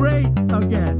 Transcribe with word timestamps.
great 0.00 0.32
again. 0.50 0.96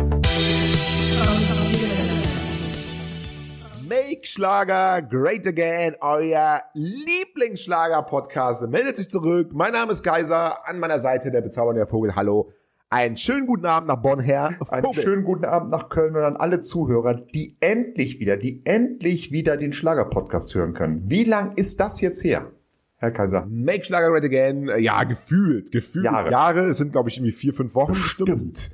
Make 3.89 4.27
Schlager 4.27 5.01
Great 5.01 5.47
Again, 5.47 5.97
euer 6.01 6.61
Lieblingsschlager-Podcast, 6.75 8.69
meldet 8.69 8.99
sich 8.99 9.09
zurück. 9.09 9.53
Mein 9.55 9.73
Name 9.73 9.93
ist 9.93 10.03
Kaiser, 10.03 10.69
an 10.69 10.79
meiner 10.79 11.01
Seite 11.01 11.31
der 11.31 11.41
bezaubernde 11.41 11.87
Vogel. 11.87 12.15
Hallo. 12.15 12.53
Einen 12.91 13.17
schönen 13.17 13.47
guten 13.47 13.65
Abend 13.65 13.89
nach 13.89 14.03
Bonn 14.03 14.21
her. 14.21 14.51
Einen 14.69 14.85
Vogel. 14.85 15.03
schönen 15.03 15.25
guten 15.25 15.47
Abend 15.47 15.71
nach 15.71 15.89
Köln 15.89 16.15
und 16.15 16.23
an 16.23 16.37
alle 16.37 16.61
Zuhörer, 16.61 17.15
die 17.15 17.57
endlich 17.61 18.21
wieder, 18.21 18.37
die 18.37 18.61
endlich 18.67 19.33
wieder 19.33 19.57
den 19.57 19.73
Schlager-Podcast 19.73 20.55
hören 20.55 20.75
können. 20.75 21.05
Wie 21.07 21.25
lang 21.25 21.55
ist 21.57 21.81
das 21.81 22.03
jetzt 22.03 22.23
her, 22.23 22.51
Herr 22.97 23.13
Kaiser? 23.13 23.47
Make 23.49 23.85
Schlager 23.85 24.11
Great 24.11 24.25
Again, 24.25 24.71
ja, 24.79 25.05
gefühlt, 25.05 25.73
gefühlt. 25.73 26.05
Jahre. 26.05 26.31
Jahre. 26.31 26.61
Es 26.69 26.77
sind, 26.77 26.93
glaube 26.93 27.09
ich, 27.09 27.17
irgendwie 27.17 27.33
vier, 27.33 27.55
fünf 27.55 27.75
Wochen 27.75 27.93
bestimmt, 27.93 28.71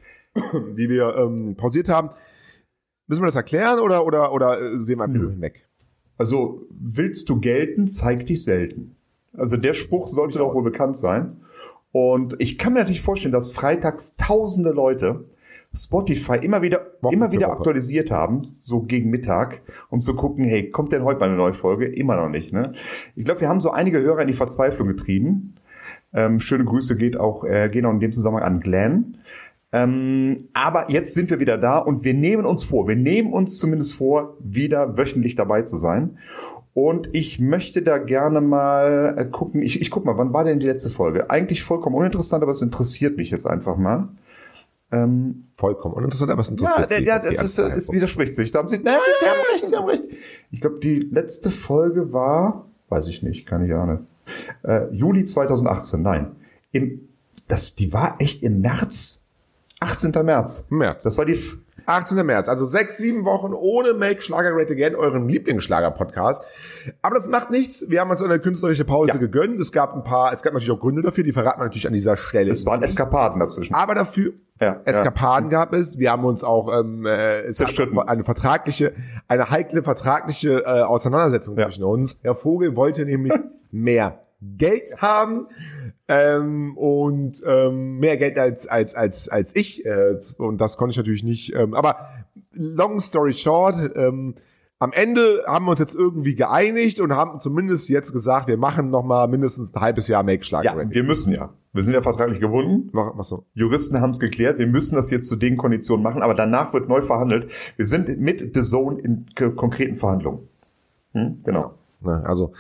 die 0.77 0.89
wir 0.89 1.17
ähm, 1.17 1.57
pausiert 1.57 1.89
haben. 1.89 2.11
Müssen 3.07 3.23
wir 3.23 3.27
das 3.27 3.37
erklären 3.37 3.79
oder, 3.79 4.05
oder, 4.05 4.33
oder 4.33 4.61
äh, 4.61 4.81
sehen 4.81 4.99
wir 4.99 5.05
einfach 5.05 5.21
nur 5.21 5.31
hinweg? 5.31 5.69
Also, 6.19 6.67
willst 6.71 7.29
du 7.29 7.41
gelten, 7.41 7.87
zeig 7.87 8.27
dich 8.27 8.43
selten. 8.43 8.97
Also, 9.35 9.57
der 9.57 9.75
Spruch 9.75 10.09
sollte 10.09 10.39
doch 10.39 10.55
wohl 10.55 10.63
bekannt 10.63 10.97
sein. 10.97 11.41
Und 11.93 12.37
ich 12.39 12.59
kann 12.59 12.73
mir 12.73 12.81
natürlich 12.81 13.03
vorstellen, 13.03 13.33
dass 13.33 13.53
freitags 13.53 14.17
tausende 14.17 14.71
Leute 14.71 15.25
Spotify 15.75 16.37
immer 16.37 16.63
wieder, 16.63 16.93
Woche 17.01 17.15
immer 17.15 17.33
wieder 17.33 17.51
aktualisiert 17.51 18.11
haben, 18.11 18.57
so 18.59 18.83
gegen 18.83 19.11
Mittag, 19.11 19.63
um 19.91 20.01
zu 20.01 20.15
gucken, 20.15 20.45
hey, 20.45 20.71
kommt 20.71 20.93
denn 20.93 21.05
heute 21.05 21.21
mal 21.21 21.27
eine 21.27 21.37
neue 21.37 21.55
Folge? 21.55 21.87
Immer 21.87 22.17
noch 22.17 22.29
nicht, 22.29 22.53
ne? 22.53 22.73
Ich 23.15 23.25
glaube, 23.25 23.41
wir 23.41 23.49
haben 23.49 23.61
so 23.61 23.71
einige 23.71 24.01
Hörer 24.01 24.23
in 24.23 24.29
die 24.29 24.35
Verzweiflung 24.35 24.89
getrieben. 24.89 25.55
Ähm, 26.13 26.41
schöne 26.41 26.65
Grüße 26.65 26.97
geht 26.97 27.19
auch, 27.19 27.45
äh, 27.45 27.69
gehen 27.69 27.85
auch 27.85 27.93
in 27.93 28.01
dem 28.01 28.13
Zusammenhang 28.13 28.45
an 28.45 28.61
Glenn. 28.61 29.19
Ähm, 29.73 30.37
aber 30.55 30.91
jetzt 30.91 31.15
sind 31.15 31.29
wir 31.29 31.41
wieder 31.41 31.59
da 31.59 31.79
und 31.79 32.05
wir 32.05 32.15
nehmen 32.15 32.47
uns 32.47 32.65
vor, 32.65 32.87
wir 32.89 32.97
nehmen 32.97 33.33
uns 33.33 33.59
zumindest 33.59 33.95
vor, 33.95 34.37
wieder 34.41 34.97
wöchentlich 34.97 35.35
dabei 35.35 35.63
zu 35.63 35.77
sein. 35.77 36.19
Und 36.73 37.09
ich 37.15 37.41
möchte 37.41 37.83
da 37.83 37.99
gerne 37.99 38.41
mal 38.41 39.15
äh, 39.17 39.25
gucken. 39.25 39.63
Ich, 39.63 39.81
ich 39.81 39.91
guck 39.91 40.05
mal, 40.05 40.19
wann 40.19 40.33
war 40.33 40.45
denn 40.45 40.61
die 40.61 40.67
letzte 40.67 40.91
Folge? 40.91 41.31
Eigentlich 41.31 41.63
vollkommen 41.63 41.97
uninteressant, 41.97 42.43
aber 42.43 42.53
es 42.53 42.61
interessiert 42.61 43.17
mich 43.17 43.31
jetzt 43.31 43.47
einfach 43.47 43.77
mal. 43.77 44.11
Ähm, 44.93 45.45
Vollkommen 45.55 45.95
uninteressant, 45.95 46.31
aber 46.31 46.43
es 46.43 46.49
ja, 46.49 46.53
interessiert 46.53 46.91
der, 46.91 46.99
Sie. 46.99 47.05
ja, 47.05 47.19
das 47.19 47.43
ist, 47.43 47.59
es 47.59 47.91
widerspricht 47.91 48.35
sich. 48.35 48.51
Da 48.53 48.61
haben 48.61 48.69
Sie, 48.69 48.79
nein, 48.79 48.99
Sie 49.21 49.27
haben 49.27 49.41
recht, 49.53 49.67
Sie 49.67 49.77
haben 49.77 49.89
recht. 49.89 50.05
Ich 50.51 50.61
glaube, 50.61 50.79
die 50.81 50.99
letzte 51.11 51.51
Folge 51.51 52.13
war, 52.13 52.67
weiß 52.89 53.09
ich 53.09 53.23
nicht, 53.23 53.47
keine 53.47 53.75
Ahnung. 53.75 54.07
Äh, 54.63 54.93
Juli 54.93 55.25
2018, 55.25 56.03
nein. 56.03 56.37
Im, 56.73 57.09
das, 57.49 57.75
die 57.75 57.93
war 57.93 58.17
echt 58.21 58.43
im 58.43 58.61
März. 58.61 59.26
18. 59.87 60.13
März. 60.25 60.67
März. 60.69 61.05
Das 61.05 61.17
war 61.19 61.25
die, 61.25 61.35
F- 61.35 61.59
18. 61.89 62.27
März, 62.27 62.49
also 62.49 62.65
sechs, 62.65 62.97
sieben 62.99 63.25
Wochen 63.25 63.53
ohne 63.55 63.95
Make 63.95 64.21
Schlager 64.21 64.53
Great 64.53 64.71
Again, 64.71 64.97
euren 64.97 65.29
Lieblingsschlager-Podcast. 65.29 66.43
Aber 67.03 67.15
das 67.15 67.29
macht 67.29 67.51
nichts. 67.51 67.85
Wir 67.89 68.01
haben 68.01 68.11
uns 68.11 68.21
eine 68.23 68.41
künstlerische 68.41 68.85
Pause 68.85 69.13
Ja. 69.13 69.17
gegönnt. 69.19 69.61
Es 69.61 69.71
gab 69.71 69.95
ein 69.95 70.03
paar, 70.03 70.33
es 70.33 70.43
gab 70.43 70.53
natürlich 70.53 70.73
auch 70.73 70.81
Gründe 70.81 71.03
dafür, 71.03 71.23
die 71.23 71.33
verraten 71.33 71.61
wir 71.61 71.65
natürlich 71.65 71.87
an 71.87 71.93
dieser 71.93 72.17
Stelle. 72.17 72.51
es 72.51 72.67
waren 72.67 72.83
Eskapaden 72.83 73.39
dazwischen. 73.39 73.75
aber 73.75 73.95
dafür 73.95 74.33
Ja, 74.61 74.81
Eskapaden 74.85 75.49
gab 75.49 75.73
es. 75.75 75.99
Wir 75.99 76.11
haben 76.11 76.25
uns 76.25 76.43
auch 76.43 76.69
ähm, 76.77 77.07
äh, 77.07 77.51
Zerstritten. 77.53 77.99
eine 78.01 78.25
vertragliche, 78.25 78.93
eine 79.29 79.51
heikle 79.51 79.83
vertragliche 79.85 80.65
äh, 80.65 80.83
Auseinandersetzung 80.83 81.57
Ja. 81.57 81.67
zwischen 81.67 81.85
uns. 81.85 82.19
Herr 82.23 82.35
Vogel 82.35 82.75
wollte 82.75 83.05
nämlich 83.05 83.33
mehr 83.71 84.23
Geld 84.41 84.97
haben 85.01 85.47
ähm, 86.09 86.77
und 86.77 87.43
ähm, 87.45 87.99
mehr 87.99 88.17
Geld 88.17 88.39
als 88.39 88.67
als 88.67 88.95
als 88.95 89.29
als 89.29 89.57
ich 89.57 89.85
äh, 89.85 90.17
und 90.39 90.61
das 90.61 90.77
konnte 90.77 90.93
ich 90.93 90.97
natürlich 90.97 91.25
nicht. 91.25 91.55
Ähm, 91.55 91.75
aber 91.75 92.09
long 92.53 93.01
story 93.01 93.33
short. 93.33 93.93
Ähm, 93.97 94.35
am 94.79 94.93
Ende 94.93 95.43
haben 95.47 95.65
wir 95.65 95.71
uns 95.71 95.81
jetzt 95.81 95.95
irgendwie 95.95 96.35
geeinigt 96.35 97.01
und 97.01 97.15
haben 97.15 97.41
zumindest 97.41 97.89
jetzt 97.89 98.13
gesagt, 98.13 98.47
wir 98.47 98.59
machen 98.59 98.91
noch 98.91 99.05
mal 99.05 99.27
mindestens 99.27 99.75
ein 99.75 99.81
halbes 99.81 100.07
Jahr 100.07 100.23
Make 100.23 100.45
Schlager. 100.45 100.83
Ja, 100.83 100.91
wir 100.91 101.03
müssen 101.03 101.33
ja. 101.33 101.55
Wir 101.73 101.83
sind 101.83 101.95
ja 101.95 102.03
vertraglich 102.03 102.41
gebunden. 102.41 102.91
Mach, 102.93 103.15
mach 103.15 103.25
so. 103.25 103.45
Juristen 103.55 104.01
haben 104.01 104.11
es 104.11 104.21
geklärt. 104.21 104.59
Wir 104.59 104.67
müssen 104.67 104.95
das 104.95 105.11
jetzt 105.11 105.29
zu 105.29 105.37
den 105.37 105.57
Konditionen 105.57 106.03
machen, 106.03 106.23
aber 106.23 106.35
danach 106.35 106.73
wird 106.73 106.89
neu 106.89 107.03
verhandelt. 107.03 107.51
Wir 107.77 107.87
sind 107.87 108.19
mit 108.19 108.55
The 108.55 108.63
Zone 108.63 109.01
in 109.01 109.27
konkreten 109.57 109.97
Verhandlungen. 109.97 110.49
Hm? 111.13 111.41
Genau. 111.45 111.75
Ne, 112.01 112.23
also, 112.27 112.53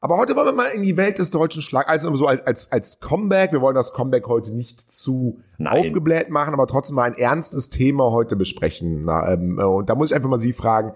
aber 0.00 0.16
heute 0.16 0.34
wollen 0.34 0.46
wir 0.48 0.52
mal 0.52 0.68
in 0.68 0.82
die 0.82 0.96
Welt 0.96 1.18
des 1.18 1.30
deutschen 1.30 1.60
Schlag, 1.62 1.88
also 1.88 2.14
so 2.14 2.26
als, 2.26 2.46
als, 2.46 2.72
als 2.72 3.00
Comeback. 3.00 3.52
Wir 3.52 3.60
wollen 3.60 3.74
das 3.74 3.92
Comeback 3.92 4.26
heute 4.26 4.50
nicht 4.50 4.90
zu 4.90 5.40
Nein. 5.58 5.86
aufgebläht 5.86 6.30
machen, 6.30 6.54
aber 6.54 6.66
trotzdem 6.66 6.96
mal 6.96 7.04
ein 7.04 7.14
ernstes 7.14 7.68
Thema 7.68 8.10
heute 8.10 8.34
besprechen. 8.36 9.04
Na, 9.04 9.32
ähm, 9.32 9.58
äh, 9.58 9.64
und 9.64 9.88
da 9.90 9.94
muss 9.94 10.10
ich 10.10 10.14
einfach 10.16 10.28
mal 10.30 10.38
Sie 10.38 10.52
fragen, 10.54 10.94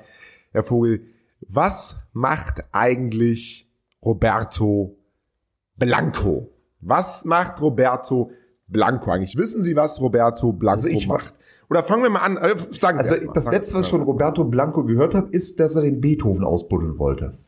Herr 0.52 0.62
Vogel, 0.62 1.02
was 1.46 1.96
macht 2.12 2.64
eigentlich 2.72 3.70
Roberto 4.02 4.96
Blanco? 5.76 6.50
Was 6.80 7.24
macht 7.24 7.60
Roberto 7.60 8.30
Blanco 8.68 9.10
eigentlich? 9.10 9.36
Wissen 9.36 9.62
Sie, 9.62 9.76
was 9.76 10.00
Roberto 10.00 10.52
Blanco 10.52 10.76
Also 10.76 10.88
ich- 10.88 11.08
macht? 11.08 11.34
Oder 11.70 11.82
fangen 11.82 12.02
wir 12.02 12.10
mal 12.10 12.20
an. 12.20 12.36
äh, 12.36 12.56
Sagen 12.58 12.98
Sie 13.02 13.10
Also 13.14 13.26
mal. 13.26 13.32
das 13.34 13.50
letzte, 13.50 13.76
was 13.78 13.86
ich 13.86 13.90
von 13.90 14.02
Roberto 14.02 14.44
Blanco 14.44 14.84
gehört 14.84 15.14
habe, 15.14 15.28
ist, 15.30 15.60
dass 15.60 15.74
er 15.76 15.82
den 15.82 16.00
Beethoven 16.00 16.44
ausbuddeln 16.44 16.98
wollte. 16.98 17.38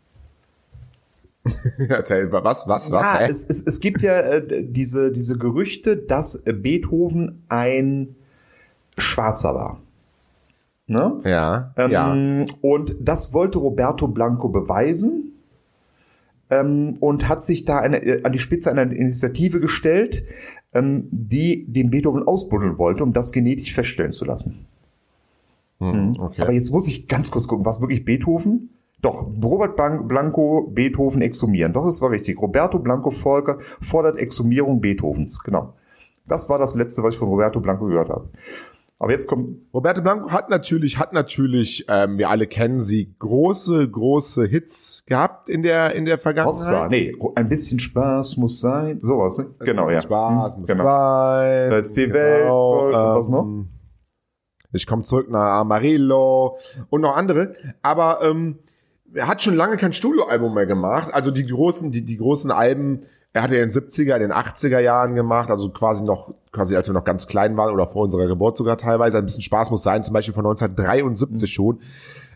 Mal. 1.46 1.88
Erzähl, 1.88 2.30
was, 2.32 2.66
was, 2.68 2.90
was? 2.90 2.90
ja, 2.92 3.18
hä? 3.18 3.26
es, 3.28 3.44
es, 3.44 3.62
es 3.62 3.80
gibt 3.80 4.02
ja 4.02 4.18
äh, 4.18 4.64
diese, 4.64 5.12
diese 5.12 5.38
Gerüchte, 5.38 5.96
dass 5.96 6.42
Beethoven 6.44 7.42
ein 7.48 8.14
Schwarzer 8.98 9.54
war. 9.54 9.80
Ne? 10.86 11.20
ja, 11.24 11.72
Ähm, 11.76 11.90
ja. 11.90 12.44
Und 12.60 12.96
das 13.00 13.32
wollte 13.32 13.58
Roberto 13.58 14.06
Blanco 14.06 14.48
beweisen 14.48 15.32
ähm, 16.48 16.96
und 17.00 17.28
hat 17.28 17.42
sich 17.42 17.64
da 17.64 17.78
eine, 17.78 18.02
äh, 18.04 18.22
an 18.22 18.32
die 18.32 18.38
Spitze 18.38 18.70
einer 18.70 18.82
Initiative 18.82 19.60
gestellt, 19.60 20.24
ähm, 20.72 21.08
die 21.10 21.66
den 21.66 21.90
Beethoven 21.90 22.22
ausbuddeln 22.22 22.78
wollte, 22.78 23.02
um 23.02 23.12
das 23.12 23.32
genetisch 23.32 23.74
feststellen 23.74 24.12
zu 24.12 24.24
lassen. 24.24 24.66
Hm, 25.78 26.12
okay. 26.20 26.42
Aber 26.42 26.52
jetzt 26.52 26.70
muss 26.70 26.86
ich 26.86 27.08
ganz 27.08 27.30
kurz 27.30 27.48
gucken, 27.48 27.66
was 27.66 27.80
wirklich 27.80 28.04
Beethoven? 28.04 28.70
Doch, 29.02 29.26
Robert 29.42 29.76
Blan- 29.76 30.08
Blanco 30.08 30.68
Beethoven 30.72 31.20
exhumieren. 31.22 31.72
Doch, 31.72 31.84
das 31.84 32.00
war 32.00 32.10
richtig. 32.10 32.40
Roberto 32.40 32.78
Blanco 32.78 33.10
Volker 33.10 33.58
fordert 33.60 34.18
Exhumierung 34.18 34.80
Beethovens. 34.80 35.38
Genau. 35.44 35.74
Das 36.26 36.48
war 36.48 36.58
das 36.58 36.74
letzte, 36.74 37.02
was 37.02 37.14
ich 37.14 37.18
von 37.18 37.28
Roberto 37.28 37.60
Blanco 37.60 37.86
gehört 37.86 38.08
habe. 38.08 38.30
Aber 38.98 39.12
jetzt 39.12 39.28
kommt 39.28 39.58
Roberto 39.74 40.00
Blanco 40.00 40.30
hat 40.30 40.48
natürlich, 40.48 40.98
hat 40.98 41.12
natürlich, 41.12 41.84
ähm, 41.90 42.16
wir 42.16 42.30
alle 42.30 42.46
kennen 42.46 42.80
sie, 42.80 43.14
große, 43.18 43.86
große 43.90 44.46
Hits 44.46 45.04
gehabt 45.06 45.50
in 45.50 45.62
der 45.62 45.94
in 45.94 46.06
der 46.06 46.14
Hossa. 46.16 46.22
Vergangenheit. 46.22 46.90
Nee, 46.90 47.12
ein 47.34 47.48
bisschen 47.50 47.78
Spaß 47.78 48.38
muss 48.38 48.58
sein. 48.58 48.98
Sowas, 48.98 49.36
ne? 49.38 49.54
Genau, 49.60 49.90
ja. 49.90 50.00
Spaß 50.00 50.54
Hm, 50.54 50.60
muss 50.60 50.68
genau. 50.70 50.84
sein. 50.84 51.70
Da 51.70 51.76
ist 51.76 51.94
die 51.94 52.10
Welt, 52.10 52.50
und 52.50 52.92
was 52.94 53.28
noch? 53.28 53.44
ähm, 53.44 53.68
Ich 54.72 54.86
komme 54.86 55.02
zurück 55.02 55.30
nach 55.30 55.60
Amarillo 55.60 56.56
und 56.88 57.02
noch 57.02 57.14
andere. 57.16 57.52
Aber 57.82 58.20
ähm, 58.22 58.60
er 59.16 59.28
hat 59.28 59.43
schon 59.43 59.56
lange 59.56 59.77
kein 59.77 59.93
Studioalbum 59.93 60.54
mehr 60.54 60.66
gemacht. 60.66 61.12
Also 61.12 61.31
die 61.31 61.47
großen, 61.47 61.91
die, 61.91 62.03
die 62.03 62.19
großen 62.19 62.50
Alben, 62.50 63.03
er 63.32 63.43
hatte 63.43 63.56
in 63.56 63.69
den 63.69 63.71
70er, 63.71 64.15
in 64.15 64.22
den 64.22 64.32
80er 64.32 64.78
Jahren 64.78 65.15
gemacht, 65.15 65.50
also 65.50 65.71
quasi 65.71 66.04
noch, 66.04 66.34
quasi 66.53 66.77
als 66.77 66.88
wir 66.88 66.94
noch 66.94 67.04
ganz 67.04 67.27
klein 67.27 67.56
waren 67.56 67.72
oder 67.72 67.87
vor 67.87 68.04
unserer 68.04 68.27
Geburt 68.27 68.56
sogar 68.56 68.77
teilweise. 68.78 69.19
Ein 69.19 69.27
bisschen 69.27 69.43
Spaß 69.43 69.71
muss 69.71 69.82
sein, 69.82 70.04
zum 70.04 70.15
Beispiel 70.15 70.34
von 70.34 70.47
1973 70.47 71.53
schon. 71.53 71.81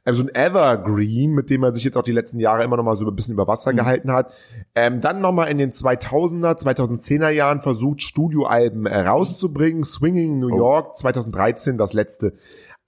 Ähm, 0.07 0.15
so 0.15 0.23
ein 0.23 0.35
Evergreen, 0.35 1.33
mit 1.33 1.51
dem 1.51 1.63
er 1.63 1.75
sich 1.75 1.85
jetzt 1.85 1.97
auch 1.97 2.03
die 2.03 2.13
letzten 2.13 2.41
Jahre 2.41 2.65
immer 2.65 2.77
noch 2.77 2.85
mal 2.85 2.97
so 2.97 3.07
ein 3.07 3.15
bisschen 3.15 3.35
über 3.35 3.47
Wasser 3.47 3.73
gehalten 3.75 4.13
hat. 4.13 4.33
Ähm, 4.75 5.01
dann 5.01 5.21
noch 5.21 5.33
mal 5.33 5.47
in 5.47 5.59
den 5.59 5.73
2000er, 5.73 6.59
2010er 6.59 7.31
Jahren 7.31 7.61
versucht, 7.61 8.03
Studioalben 8.03 8.87
rauszubringen. 8.87 9.85
Swinging 9.85 10.39
New 10.39 10.57
York, 10.57 10.97
2013 10.97 11.77
das 11.77 11.93
letzte 11.93 12.33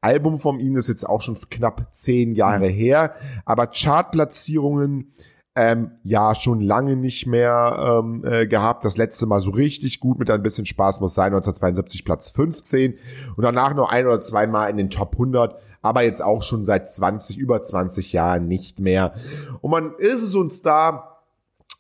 Album 0.02 0.38
von 0.38 0.60
ihm 0.60 0.76
ist 0.76 0.88
jetzt 0.88 1.08
auch 1.08 1.20
schon 1.20 1.38
knapp 1.49 1.87
zehn 1.93 2.34
Jahre 2.34 2.66
her, 2.66 3.14
aber 3.44 3.69
Chartplatzierungen 3.69 5.12
ähm, 5.54 5.93
ja 6.02 6.34
schon 6.34 6.60
lange 6.60 6.96
nicht 6.96 7.26
mehr 7.26 8.00
ähm, 8.02 8.25
äh, 8.25 8.46
gehabt. 8.46 8.84
Das 8.84 8.96
letzte 8.96 9.26
Mal 9.26 9.38
so 9.38 9.50
richtig 9.50 10.00
gut 10.00 10.19
mit 10.19 10.31
ein 10.31 10.43
bisschen 10.43 10.66
Spaß 10.66 11.00
muss 11.00 11.14
sein, 11.14 11.26
1972 11.26 12.04
Platz 12.04 12.31
15 12.31 12.94
und 13.37 13.43
danach 13.43 13.75
noch 13.75 13.90
ein 13.90 14.06
oder 14.06 14.20
zweimal 14.20 14.70
in 14.70 14.76
den 14.76 14.90
Top 14.90 15.12
100, 15.12 15.56
aber 15.82 16.02
jetzt 16.02 16.22
auch 16.22 16.43
schon 16.43 16.64
seit 16.64 16.88
20, 16.88 17.38
über 17.38 17.62
20 17.62 18.12
Jahren 18.12 18.49
nicht 18.49 18.81
mehr. 18.81 19.14
Und 19.60 19.70
man 19.70 19.94
ist 19.99 20.22
es 20.22 20.34
uns 20.34 20.62
da, 20.62 21.12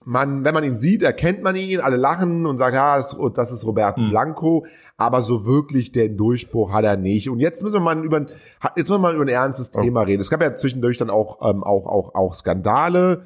man, 0.04 0.44
wenn 0.44 0.54
man 0.54 0.64
ihn 0.64 0.76
sieht, 0.76 1.02
erkennt 1.02 1.42
man 1.42 1.56
ihn, 1.56 1.80
alle 1.80 1.96
lachen 1.96 2.46
und 2.46 2.58
sagen, 2.58 2.76
ja, 2.76 2.96
das, 2.96 3.52
ist 3.52 3.66
Roberto 3.66 4.00
Blanco, 4.10 4.66
aber 4.96 5.20
so 5.20 5.46
wirklich 5.46 5.92
den 5.92 6.16
Durchbruch 6.16 6.72
hat 6.72 6.84
er 6.84 6.96
nicht. 6.96 7.28
Und 7.28 7.40
jetzt 7.40 7.62
müssen 7.62 7.74
wir 7.74 7.80
mal 7.80 8.04
über, 8.04 8.20
jetzt 8.76 8.88
müssen 8.88 8.94
wir 8.94 8.98
mal 8.98 9.14
über 9.14 9.24
ein 9.24 9.28
ernstes 9.28 9.70
Thema 9.70 10.02
reden. 10.02 10.20
Es 10.20 10.30
gab 10.30 10.40
ja 10.42 10.54
zwischendurch 10.54 10.98
dann 10.98 11.10
auch, 11.10 11.38
ähm, 11.42 11.62
auch, 11.62 11.86
auch, 11.86 12.14
auch 12.14 12.34
Skandale 12.34 13.24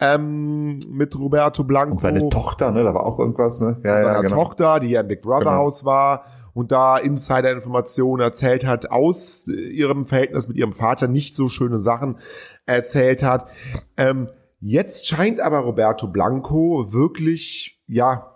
ähm, 0.00 0.78
mit 0.90 1.18
Roberto 1.18 1.64
Blanco. 1.64 1.92
Und 1.92 2.00
seine 2.00 2.28
Tochter, 2.28 2.70
ne, 2.70 2.84
da 2.84 2.94
war 2.94 3.06
auch 3.06 3.18
irgendwas, 3.18 3.60
ne? 3.60 3.80
Ja, 3.84 4.00
ja, 4.00 4.20
genau. 4.20 4.34
Tochter, 4.34 4.80
die 4.80 4.90
ja 4.90 5.00
im 5.00 5.08
Big 5.08 5.22
Brother 5.22 5.40
Genau. 5.40 5.52
Haus 5.56 5.84
war 5.84 6.24
und 6.56 6.72
da 6.72 6.96
Insider-Informationen 6.96 8.22
erzählt 8.22 8.66
hat 8.66 8.90
aus 8.90 9.46
ihrem 9.46 10.06
Verhältnis 10.06 10.48
mit 10.48 10.56
ihrem 10.56 10.72
Vater, 10.72 11.06
nicht 11.06 11.34
so 11.34 11.48
schöne 11.50 11.78
Sachen 11.78 12.16
erzählt 12.64 13.22
hat. 13.22 13.46
Ähm, 13.98 14.28
jetzt 14.60 15.06
scheint 15.06 15.40
aber 15.40 15.58
Roberto 15.58 16.08
Blanco 16.08 16.92
wirklich, 16.92 17.80
ja, 17.86 18.32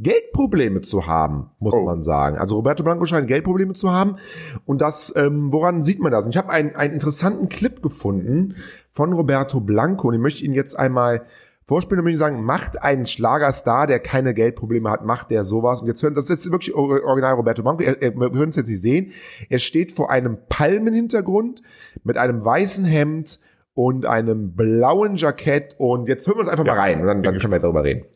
Geldprobleme 0.00 0.80
zu 0.80 1.06
haben, 1.06 1.50
muss 1.58 1.74
oh. 1.74 1.84
man 1.84 2.02
sagen. 2.02 2.38
Also 2.38 2.56
Roberto 2.56 2.82
Blanco 2.82 3.04
scheint 3.04 3.28
Geldprobleme 3.28 3.74
zu 3.74 3.92
haben. 3.92 4.16
Und 4.64 4.80
das, 4.80 5.12
ähm, 5.14 5.52
woran 5.52 5.82
sieht 5.82 6.00
man 6.00 6.10
das? 6.10 6.24
Und 6.24 6.30
ich 6.30 6.38
habe 6.38 6.48
einen, 6.48 6.74
einen 6.74 6.94
interessanten 6.94 7.50
Clip 7.50 7.82
gefunden 7.82 8.56
von 8.92 9.12
Roberto 9.12 9.60
Blanco 9.60 10.08
und 10.08 10.14
ich 10.14 10.20
möchte 10.20 10.44
ihn 10.44 10.54
jetzt 10.54 10.78
einmal 10.78 11.26
vorspielen 11.66 12.00
und 12.00 12.04
möchte 12.04 12.18
sagen, 12.18 12.42
macht 12.42 12.82
einen 12.82 13.04
Schlagerstar, 13.04 13.86
der 13.86 14.00
keine 14.00 14.32
Geldprobleme 14.32 14.90
hat, 14.90 15.04
macht 15.04 15.30
der 15.30 15.44
sowas. 15.44 15.82
Und 15.82 15.88
jetzt 15.88 16.02
hören, 16.02 16.14
das 16.14 16.30
ist 16.30 16.50
wirklich 16.50 16.74
original 16.74 17.34
Roberto 17.34 17.62
Blanco, 17.62 17.82
er, 17.82 18.00
er, 18.00 18.16
wir 18.16 18.32
hören 18.32 18.48
es 18.48 18.56
jetzt 18.56 18.70
nicht 18.70 18.82
sehen. 18.82 19.12
Er 19.50 19.58
steht 19.58 19.92
vor 19.92 20.10
einem 20.10 20.38
Palmenhintergrund 20.48 21.62
mit 22.02 22.16
einem 22.16 22.44
weißen 22.44 22.86
Hemd 22.86 23.38
und 23.74 24.06
einem 24.06 24.54
blauen 24.54 25.16
Jackett 25.16 25.74
und 25.78 26.08
jetzt 26.08 26.26
hören 26.26 26.38
wir 26.38 26.40
uns 26.42 26.50
einfach 26.50 26.66
ja, 26.66 26.74
mal 26.74 26.80
rein 26.80 27.00
und 27.00 27.06
dann, 27.06 27.22
dann 27.22 27.38
können 27.38 27.52
wir 27.52 27.60
darüber 27.60 27.84
reden. 27.84 28.06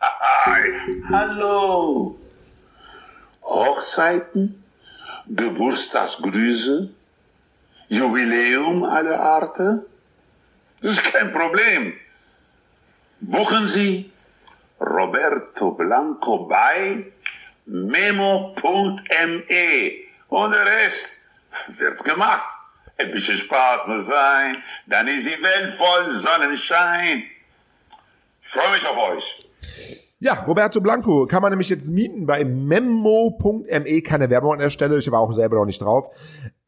Hallo. 1.10 2.16
Hochzeiten, 3.42 4.62
Geburtstagsgrüße, 5.28 6.90
Jubiläum 7.88 8.84
aller 8.84 9.18
Arten. 9.18 9.82
Das 10.82 10.92
ist 10.92 11.12
kein 11.12 11.32
Problem. 11.32 11.94
Buchen 13.20 13.66
Sie 13.66 14.12
Roberto 14.80 15.72
Blanco 15.72 16.46
bei 16.46 17.06
memo.me 17.66 18.52
und 20.28 20.50
der 20.52 20.66
Rest 20.66 21.18
wird 21.78 22.04
gemacht. 22.04 22.48
Ein 23.00 23.12
bisschen 23.12 23.36
Spaß 23.36 23.86
muss 23.86 24.06
sein, 24.06 24.56
dann 24.86 25.06
ist 25.06 25.24
die 25.24 25.42
Welt 25.42 25.72
voll 25.72 26.10
Sonnenschein. 26.10 27.22
Ich 28.42 28.48
freue 28.48 28.72
mich 28.72 28.86
auf 28.86 28.96
euch. 29.14 29.38
Ja, 30.20 30.34
Roberto 30.42 30.80
Blanco 30.80 31.26
kann 31.26 31.42
man 31.42 31.52
nämlich 31.52 31.68
jetzt 31.68 31.90
mieten 31.90 32.26
bei 32.26 32.44
memo.me, 32.44 34.02
keine 34.02 34.30
Werbung 34.30 34.54
an 34.54 34.58
der 34.58 34.70
Stelle, 34.70 34.98
ich 34.98 35.08
war 35.12 35.20
auch 35.20 35.32
selber 35.32 35.56
noch 35.56 35.66
nicht 35.66 35.80
drauf. 35.80 36.10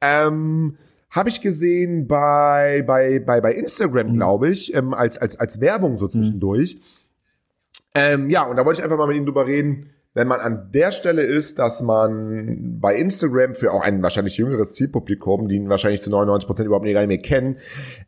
Ähm, 0.01 0.79
habe 1.11 1.29
ich 1.29 1.41
gesehen 1.41 2.07
bei 2.07 2.85
bei 2.87 3.19
bei 3.19 3.41
bei 3.41 3.53
Instagram, 3.53 4.09
mhm. 4.09 4.15
glaube 4.15 4.51
ich, 4.51 4.73
ähm, 4.73 4.95
als 4.95 5.19
als 5.19 5.39
als 5.39 5.61
Werbung 5.61 5.97
so 5.99 6.07
zwischendurch. 6.07 6.77
Mhm. 6.77 6.81
Ähm, 7.95 8.31
ja, 8.31 8.45
und 8.45 8.57
da 8.57 8.65
wollte 8.65 8.81
ich 8.81 8.85
einfach 8.85 8.99
mal 8.99 9.09
mit 9.09 9.17
ihm 9.17 9.27
drüber 9.27 9.47
reden, 9.47 9.91
wenn 10.13 10.27
man 10.27 10.41
an 10.41 10.71
der 10.73 10.91
Stelle 10.91 11.23
ist, 11.23 11.59
dass 11.59 11.83
man 11.83 12.79
bei 12.81 12.97
Instagram 12.97 13.55
für 13.55 13.73
auch 13.73 13.83
ein 13.83 14.03
wahrscheinlich 14.03 14.37
jüngeres 14.37 14.73
Zielpublikum, 14.73 15.49
die 15.49 15.57
ihn 15.57 15.69
wahrscheinlich 15.69 16.01
zu 16.01 16.11
99 16.11 16.47
Prozent 16.49 16.67
überhaupt 16.67 16.85
gar 16.87 17.07
nicht 17.07 17.09
mehr 17.09 17.19
kennen, 17.19 17.59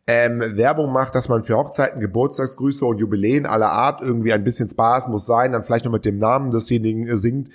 ähm, 0.06 0.40
Werbung 0.56 0.92
macht, 0.92 1.14
dass 1.14 1.28
man 1.28 1.44
für 1.44 1.56
Hochzeiten, 1.56 2.00
Geburtstagsgrüße 2.00 2.84
und 2.84 2.98
Jubiläen 2.98 3.46
aller 3.46 3.70
Art 3.70 4.00
irgendwie 4.00 4.32
ein 4.32 4.42
bisschen 4.42 4.68
Spaß 4.68 5.08
muss 5.08 5.26
sein, 5.26 5.52
dann 5.52 5.62
vielleicht 5.62 5.84
noch 5.84 5.92
mit 5.92 6.04
dem 6.04 6.18
Namen 6.18 6.50
desjenigen 6.50 7.06
äh, 7.06 7.16
singt 7.16 7.50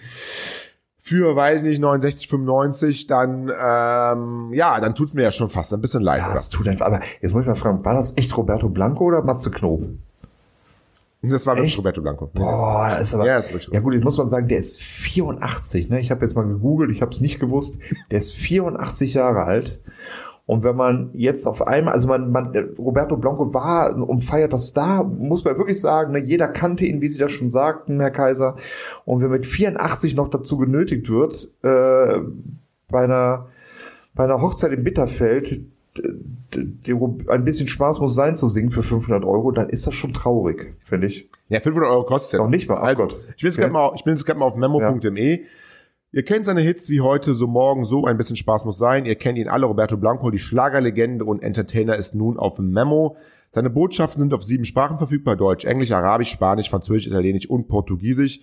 für, 1.07 1.37
weiß 1.37 1.61
nicht, 1.61 1.79
69, 1.79 2.27
95, 2.27 3.07
dann, 3.07 3.49
ähm, 3.49 4.51
ja, 4.53 4.77
dann 4.81 4.93
tut's 4.93 5.13
mir 5.13 5.23
ja 5.23 5.31
schon 5.31 5.47
fast 5.47 5.73
ein 5.73 5.79
bisschen 5.79 6.01
leid. 6.01 6.19
Ja, 6.19 6.33
das 6.33 6.49
tut 6.49 6.67
einfach, 6.67 6.87
aber 6.87 6.99
jetzt 7.21 7.33
muss 7.33 7.43
ich 7.43 7.47
mal 7.47 7.55
fragen, 7.55 7.85
war 7.85 7.93
das 7.93 8.17
echt 8.17 8.35
Roberto 8.35 8.67
Blanco 8.67 9.05
oder 9.05 9.23
Matze 9.23 9.49
Knob? 9.49 9.83
Das 11.21 11.45
war 11.45 11.55
wirklich 11.55 11.77
Roberto 11.77 12.01
Blanco. 12.01 12.27
Boah, 12.27 12.89
das 12.91 13.09
ist 13.09 13.15
aber, 13.15 13.25
ja, 13.25 13.37
ist 13.39 13.51
ja 13.71 13.79
gut, 13.79 13.93
jetzt 13.93 14.03
muss 14.03 14.17
man 14.17 14.27
sagen, 14.27 14.47
der 14.47 14.59
ist 14.59 14.81
84, 14.81 15.89
ne? 15.89 15.99
Ich 15.99 16.11
habe 16.11 16.21
jetzt 16.21 16.35
mal 16.35 16.47
gegoogelt, 16.47 16.91
ich 16.91 17.01
habe 17.01 17.11
es 17.11 17.21
nicht 17.21 17.39
gewusst. 17.39 17.79
Der 18.11 18.19
ist 18.19 18.33
84 18.33 19.15
Jahre 19.15 19.43
alt. 19.43 19.79
Und 20.47 20.63
wenn 20.63 20.77
man 20.77 21.09
jetzt 21.11 21.45
auf 21.45 21.67
einmal, 21.67 21.93
also 21.93 22.07
man, 22.07 22.31
man, 22.31 22.55
Roberto 22.77 23.17
Blanco 23.17 23.53
war 23.53 23.93
ein 23.93 24.01
umfeierter 24.01 24.59
Star, 24.59 25.03
muss 25.03 25.43
man 25.43 25.57
wirklich 25.57 25.79
sagen, 25.79 26.13
ne? 26.13 26.19
jeder 26.19 26.47
kannte 26.47 26.85
ihn, 26.85 27.01
wie 27.01 27.09
Sie 27.09 27.19
das 27.19 27.33
schon 27.33 27.49
sagten, 27.49 27.99
Herr 27.99 28.11
Kaiser. 28.11 28.55
Und 29.03 29.19
wer 29.21 29.27
mit 29.27 29.45
84 29.45 30.15
noch 30.15 30.29
dazu 30.29 30.57
genötigt 30.57 31.09
wird, 31.09 31.49
äh, 31.63 32.21
bei 32.89 33.03
einer, 33.03 33.47
bei 34.15 34.23
einer 34.23 34.41
Hochzeit 34.41 34.71
in 34.71 34.85
Bitterfeld, 34.85 35.63
ein 36.55 37.43
bisschen 37.43 37.67
Spaß 37.67 37.99
muss 37.99 38.15
sein 38.15 38.35
zu 38.35 38.47
singen 38.47 38.71
für 38.71 38.83
500 38.83 39.25
Euro, 39.25 39.51
dann 39.51 39.69
ist 39.69 39.85
das 39.85 39.95
schon 39.95 40.13
traurig, 40.13 40.75
finde 40.83 41.07
ich. 41.07 41.29
Ja, 41.49 41.59
500 41.59 41.89
Euro 41.89 42.03
kostet 42.03 42.39
ja. 42.39 42.43
Noch 42.43 42.49
nicht 42.49 42.69
mal, 42.69 42.75
oh 42.75 42.83
also, 42.83 43.03
Gott. 43.03 43.19
Ich 43.35 43.41
bin 43.41 43.47
jetzt 43.49 43.57
okay. 43.57 43.61
gerade 43.61 43.73
mal, 43.73 43.91
ich 43.95 44.03
bin 44.03 44.13
jetzt 44.13 44.25
gerade 44.25 44.39
mal 44.39 44.45
auf 44.45 44.55
memo.me. 44.55 45.19
Ja. 45.19 45.37
Ihr 46.13 46.23
kennt 46.23 46.45
seine 46.45 46.61
Hits 46.61 46.89
wie 46.89 47.01
heute, 47.01 47.33
so 47.33 47.47
morgen, 47.47 47.83
so 47.83 48.05
ein 48.05 48.17
bisschen 48.17 48.37
Spaß 48.37 48.63
muss 48.63 48.77
sein. 48.77 49.05
Ihr 49.05 49.15
kennt 49.15 49.37
ihn 49.37 49.49
alle. 49.49 49.65
Roberto 49.65 49.97
Blanco, 49.97 50.31
die 50.31 50.39
Schlagerlegende 50.39 51.25
und 51.25 51.43
Entertainer 51.43 51.97
ist 51.97 52.15
nun 52.15 52.39
auf 52.39 52.59
Memo. 52.59 53.17
Seine 53.51 53.69
Botschaften 53.69 54.21
sind 54.21 54.33
auf 54.33 54.43
sieben 54.43 54.65
Sprachen 54.65 54.97
verfügbar. 54.97 55.35
Deutsch, 55.35 55.65
Englisch, 55.65 55.91
Arabisch, 55.91 56.31
Spanisch, 56.31 56.69
Französisch, 56.69 57.07
Italienisch 57.07 57.49
und 57.49 57.67
Portugiesisch. 57.67 58.39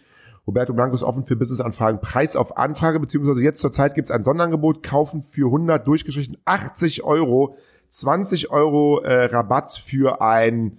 Roberto 0.46 0.74
Blanco 0.74 0.94
ist 0.94 1.02
offen 1.02 1.24
für 1.24 1.36
Businessanfragen. 1.36 2.00
Preis 2.00 2.36
auf 2.36 2.58
Anfrage, 2.58 3.00
beziehungsweise 3.00 3.42
jetzt 3.42 3.60
zur 3.60 3.72
Zeit 3.72 3.94
gibt 3.94 4.10
es 4.10 4.14
ein 4.14 4.24
Sonderangebot. 4.24 4.82
Kaufen 4.82 5.22
für 5.22 5.46
100 5.46 5.86
durchgestrichen 5.86 6.36
80 6.44 7.02
Euro. 7.02 7.56
20 7.94 8.50
Euro 8.50 9.00
äh, 9.00 9.26
Rabatt 9.26 9.72
für 9.72 10.20
ein 10.20 10.78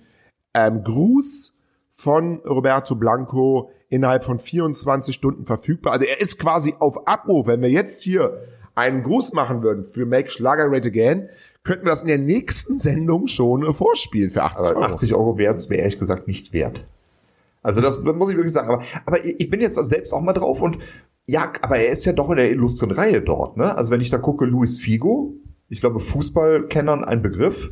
ähm, 0.54 0.84
Gruß 0.84 1.54
von 1.90 2.40
Roberto 2.40 2.96
Blanco 2.96 3.72
innerhalb 3.88 4.26
von 4.26 4.38
24 4.38 5.16
Stunden 5.16 5.46
verfügbar. 5.46 5.94
Also 5.94 6.06
er 6.08 6.20
ist 6.20 6.40
quasi 6.40 6.76
auf 6.78 7.08
Abruf. 7.08 7.48
Wenn 7.48 7.62
wir 7.62 7.70
jetzt 7.70 8.02
hier 8.02 8.44
einen 8.76 9.04
Gruß 9.04 9.32
machen 9.32 9.64
würden 9.64 9.86
für 9.86 10.06
Make 10.06 10.30
Schlager 10.30 10.68
Great 10.68 10.86
Again, 10.86 11.30
könnten 11.64 11.86
wir 11.86 11.92
das 11.92 12.02
in 12.02 12.10
der 12.10 12.18
nächsten 12.18 12.78
Sendung 12.78 13.28
schon 13.28 13.74
vorspielen 13.74 14.30
für 14.30 14.44
80 14.44 14.60
Euro. 14.60 14.82
80 14.82 15.14
Euro 15.16 15.38
wäre 15.38 15.54
es 15.54 15.70
mir 15.70 15.78
ehrlich 15.78 15.98
gesagt 15.98 16.28
nicht 16.28 16.52
wert. 16.52 16.86
Also 17.64 17.80
das 17.80 18.00
muss 18.02 18.30
ich 18.30 18.36
wirklich 18.36 18.54
sagen. 18.54 18.70
Aber, 18.70 18.84
aber 19.06 19.24
ich 19.24 19.50
bin 19.50 19.62
jetzt 19.62 19.76
selbst 19.76 20.12
auch 20.12 20.22
mal 20.22 20.34
drauf 20.34 20.62
und 20.62 20.80
ja, 21.28 21.52
aber 21.62 21.78
er 21.78 21.88
ist 21.88 22.04
ja 22.04 22.12
doch 22.12 22.30
in 22.30 22.36
der 22.36 22.52
illustren 22.52 22.92
Reihe 22.92 23.22
dort. 23.22 23.56
Ne? 23.56 23.76
Also 23.76 23.90
wenn 23.92 24.02
ich 24.02 24.10
da 24.10 24.18
gucke, 24.18 24.46
Luis 24.46 24.78
Figo, 24.78 25.34
ich 25.70 25.80
glaube 25.80 26.00
Fußballkennern 26.00 27.04
ein 27.04 27.22
Begriff. 27.22 27.72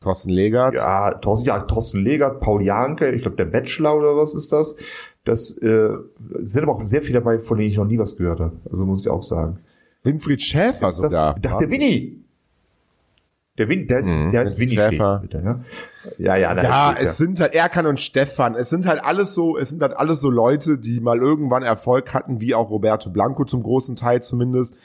Thorsten 0.00 0.30
Legert. 0.30 0.74
Ja, 0.74 1.14
Thorsten, 1.14 1.46
ja, 1.48 1.60
Thorsten 1.60 2.02
Legert, 2.02 2.40
Paul 2.40 2.62
Janke, 2.62 3.10
ich 3.10 3.22
glaube 3.22 3.36
der 3.36 3.46
Bachelor 3.46 3.96
oder 3.96 4.16
was 4.16 4.34
ist 4.34 4.52
das. 4.52 4.76
Das 5.24 5.56
äh, 5.58 5.90
sind 6.38 6.62
aber 6.62 6.72
auch 6.72 6.82
sehr 6.82 7.02
viele 7.02 7.18
dabei, 7.18 7.40
von 7.40 7.58
denen 7.58 7.70
ich 7.70 7.76
noch 7.76 7.84
nie 7.84 7.98
was 7.98 8.16
gehört 8.16 8.38
habe. 8.38 8.56
Also 8.70 8.84
muss 8.84 9.00
ich 9.00 9.08
auch 9.08 9.22
sagen. 9.22 9.58
Winfried 10.04 10.40
Schäfer 10.40 10.88
ist 10.88 10.96
sogar. 10.96 11.34
Das, 11.34 11.52
dachte 11.52 11.70
Winnie. 11.70 12.22
Der 13.58 13.68
Win, 13.70 13.86
der 13.86 14.00
ist, 14.00 14.10
mhm, 14.10 14.30
der 14.30 14.42
ist 14.42 14.58
Winnie 14.58 14.76
Schäfer. 14.76 15.20
Bitte, 15.22 15.38
ja, 16.18 16.36
ja, 16.36 16.54
ja, 16.54 16.62
ja 16.62 16.94
es 16.94 17.02
ja. 17.02 17.12
sind 17.12 17.40
halt 17.40 17.54
Erkan 17.54 17.86
und 17.86 18.00
Stefan. 18.00 18.54
Es 18.54 18.68
sind 18.68 18.86
halt 18.86 19.02
alles 19.02 19.34
so, 19.34 19.56
es 19.56 19.70
sind 19.70 19.80
halt 19.82 19.96
alles 19.96 20.20
so 20.20 20.30
Leute, 20.30 20.78
die 20.78 21.00
mal 21.00 21.18
irgendwann 21.18 21.62
Erfolg 21.62 22.12
hatten, 22.12 22.40
wie 22.40 22.54
auch 22.54 22.70
Roberto 22.70 23.10
Blanco 23.10 23.44
zum 23.44 23.62
großen 23.62 23.96
Teil 23.96 24.22
zumindest. 24.22 24.76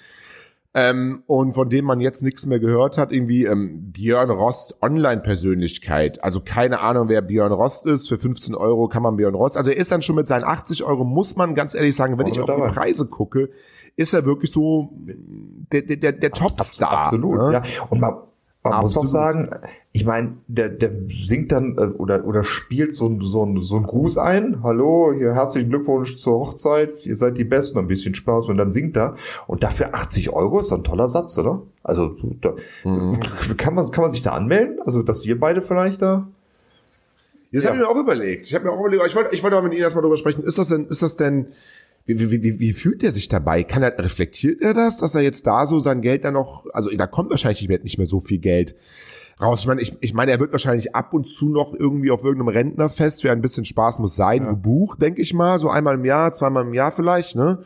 Ähm, 0.73 1.23
und 1.27 1.53
von 1.53 1.69
dem 1.69 1.83
man 1.83 1.99
jetzt 1.99 2.23
nichts 2.23 2.45
mehr 2.45 2.59
gehört 2.59 2.97
hat, 2.97 3.11
irgendwie 3.11 3.43
ähm, 3.43 3.91
Björn 3.91 4.29
Rost 4.29 4.81
Online-Persönlichkeit. 4.81 6.23
Also 6.23 6.39
keine 6.39 6.79
Ahnung, 6.79 7.09
wer 7.09 7.21
Björn 7.21 7.51
Rost 7.51 7.85
ist. 7.85 8.07
Für 8.07 8.17
15 8.17 8.55
Euro 8.55 8.87
kann 8.87 9.03
man 9.03 9.17
Björn 9.17 9.35
Rost. 9.35 9.57
Also 9.57 9.69
er 9.69 9.75
ist 9.75 9.91
dann 9.91 10.01
schon 10.01 10.15
mit 10.15 10.27
seinen 10.27 10.45
80 10.45 10.85
Euro, 10.85 11.03
muss 11.03 11.35
man 11.35 11.55
ganz 11.55 11.75
ehrlich 11.75 11.95
sagen, 11.95 12.17
wenn 12.17 12.27
ich 12.27 12.39
auf 12.39 12.45
dabei. 12.45 12.69
die 12.69 12.73
Preise 12.73 13.05
gucke, 13.07 13.49
ist 13.97 14.13
er 14.13 14.25
wirklich 14.25 14.53
so 14.53 14.93
der, 14.95 15.81
der, 15.81 15.97
der, 15.97 16.11
der 16.13 16.31
Topstar. 16.31 17.07
Absolut, 17.07 17.37
ne? 17.37 17.51
ja. 17.51 17.63
Und 17.89 17.99
man, 17.99 18.13
man 18.63 18.73
Absolut. 18.73 18.83
muss 18.83 18.97
auch 18.97 19.11
sagen, 19.11 19.49
ich 19.91 20.05
meine, 20.05 20.37
der, 20.47 20.69
der 20.69 20.91
singt 21.09 21.51
dann 21.51 21.77
äh, 21.77 21.97
oder, 21.97 22.25
oder 22.25 22.43
spielt 22.43 22.93
so, 22.93 23.19
so, 23.19 23.57
so 23.57 23.75
einen 23.75 23.85
Gruß 23.85 24.19
ein. 24.19 24.61
Hallo, 24.61 25.11
hier 25.13 25.33
herzlichen 25.33 25.69
Glückwunsch 25.69 26.17
zur 26.17 26.33
Hochzeit. 26.33 26.91
Ihr 27.03 27.15
seid 27.15 27.39
die 27.39 27.43
Besten, 27.43 27.79
ein 27.79 27.87
bisschen 27.87 28.13
Spaß. 28.13 28.47
Und 28.47 28.57
dann 28.57 28.71
singt 28.71 28.95
er. 28.95 29.15
Und 29.47 29.63
dafür 29.63 29.95
80 29.95 30.31
Euro 30.31 30.59
ist 30.59 30.71
doch 30.71 30.77
ein 30.77 30.83
toller 30.83 31.09
Satz, 31.09 31.37
oder? 31.39 31.63
Also, 31.81 32.15
da, 32.39 32.53
mhm. 32.83 33.19
kann, 33.57 33.73
man, 33.73 33.89
kann 33.89 34.03
man 34.03 34.11
sich 34.11 34.21
da 34.21 34.31
anmelden? 34.31 34.79
Also, 34.85 35.01
dass 35.01 35.25
wir 35.25 35.39
beide 35.39 35.63
vielleicht 35.63 36.01
da 36.01 36.27
das 37.51 37.63
ja. 37.63 37.69
habe 37.69 37.79
ich 37.79 37.85
mir 37.85 37.89
auch 37.89 37.99
überlegt. 37.99 38.45
Ich 38.45 38.55
habe 38.55 38.65
mir 38.65 38.71
auch 38.71 38.79
überlegt, 38.79 39.05
ich 39.07 39.15
wollte, 39.15 39.35
ich 39.35 39.43
wollte 39.43 39.57
mal 39.57 39.61
mit 39.61 39.73
Ihnen 39.73 39.81
erstmal 39.81 40.03
drüber 40.03 40.15
sprechen. 40.15 40.43
Ist 40.43 40.57
das 40.57 40.69
denn, 40.69 40.87
ist 40.87 41.01
das 41.01 41.17
denn, 41.17 41.47
wie, 42.19 42.31
wie, 42.31 42.43
wie, 42.43 42.59
wie 42.59 42.73
fühlt 42.73 43.03
er 43.03 43.11
sich 43.11 43.27
dabei? 43.27 43.63
Kann 43.63 43.83
er, 43.83 43.97
reflektiert 43.97 44.61
er 44.61 44.73
das, 44.73 44.97
dass 44.97 45.15
er 45.15 45.21
jetzt 45.21 45.45
da 45.47 45.65
so 45.65 45.79
sein 45.79 46.01
Geld 46.01 46.25
dann 46.25 46.33
noch, 46.33 46.65
also 46.73 46.89
da 46.89 47.07
kommt 47.07 47.29
wahrscheinlich 47.29 47.67
nicht 47.67 47.97
mehr 47.97 48.07
so 48.07 48.19
viel 48.19 48.39
Geld 48.39 48.75
raus. 49.41 49.61
Ich 49.61 49.67
meine, 49.67 49.81
ich, 49.81 49.97
ich 49.99 50.13
meine, 50.13 50.31
er 50.31 50.39
wird 50.39 50.51
wahrscheinlich 50.51 50.95
ab 50.95 51.13
und 51.13 51.27
zu 51.27 51.49
noch 51.49 51.73
irgendwie 51.73 52.11
auf 52.11 52.23
irgendeinem 52.23 52.49
Rentnerfest 52.49 53.21
für 53.21 53.31
ein 53.31 53.41
bisschen 53.41 53.65
Spaß 53.65 53.99
muss 53.99 54.15
sein, 54.15 54.43
ja. 54.43 54.49
gebucht, 54.49 55.01
denke 55.01 55.21
ich 55.21 55.33
mal, 55.33 55.59
so 55.59 55.69
einmal 55.69 55.95
im 55.95 56.05
Jahr, 56.05 56.33
zweimal 56.33 56.65
im 56.65 56.73
Jahr 56.73 56.91
vielleicht, 56.91 57.35
ne? 57.35 57.63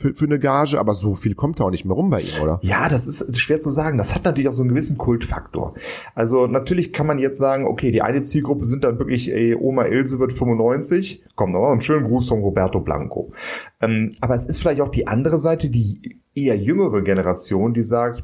Für, 0.00 0.14
für 0.14 0.26
eine 0.26 0.38
Gage, 0.38 0.78
aber 0.78 0.94
so 0.94 1.16
viel 1.16 1.34
kommt 1.34 1.58
da 1.58 1.64
auch 1.64 1.70
nicht 1.70 1.84
mehr 1.84 1.94
rum 1.94 2.08
bei 2.08 2.20
ihm, 2.20 2.42
oder? 2.42 2.60
Ja, 2.62 2.88
das 2.88 3.08
ist 3.08 3.38
schwer 3.40 3.58
zu 3.58 3.70
sagen. 3.70 3.98
Das 3.98 4.14
hat 4.14 4.24
natürlich 4.24 4.48
auch 4.48 4.52
so 4.52 4.62
einen 4.62 4.68
gewissen 4.68 4.96
Kultfaktor. 4.96 5.74
Also 6.14 6.46
natürlich 6.46 6.92
kann 6.92 7.06
man 7.06 7.18
jetzt 7.18 7.38
sagen, 7.38 7.66
okay, 7.66 7.90
die 7.90 8.02
eine 8.02 8.22
Zielgruppe 8.22 8.64
sind 8.64 8.84
dann 8.84 8.98
wirklich, 9.00 9.32
ey, 9.32 9.56
Oma 9.56 9.86
Ilse 9.86 10.20
wird 10.20 10.32
95. 10.32 11.24
Komm, 11.34 11.50
nochmal 11.50 11.72
einen 11.72 11.80
schönen 11.80 12.06
Gruß 12.06 12.28
von 12.28 12.40
Roberto 12.40 12.80
Blanco. 12.80 13.32
Ähm, 13.80 14.14
aber 14.20 14.34
es 14.34 14.46
ist 14.46 14.60
vielleicht 14.60 14.80
auch 14.80 14.90
die 14.90 15.08
andere 15.08 15.38
Seite, 15.38 15.68
die 15.68 16.20
eher 16.32 16.56
jüngere 16.56 17.02
Generation, 17.02 17.74
die 17.74 17.82
sagt, 17.82 18.22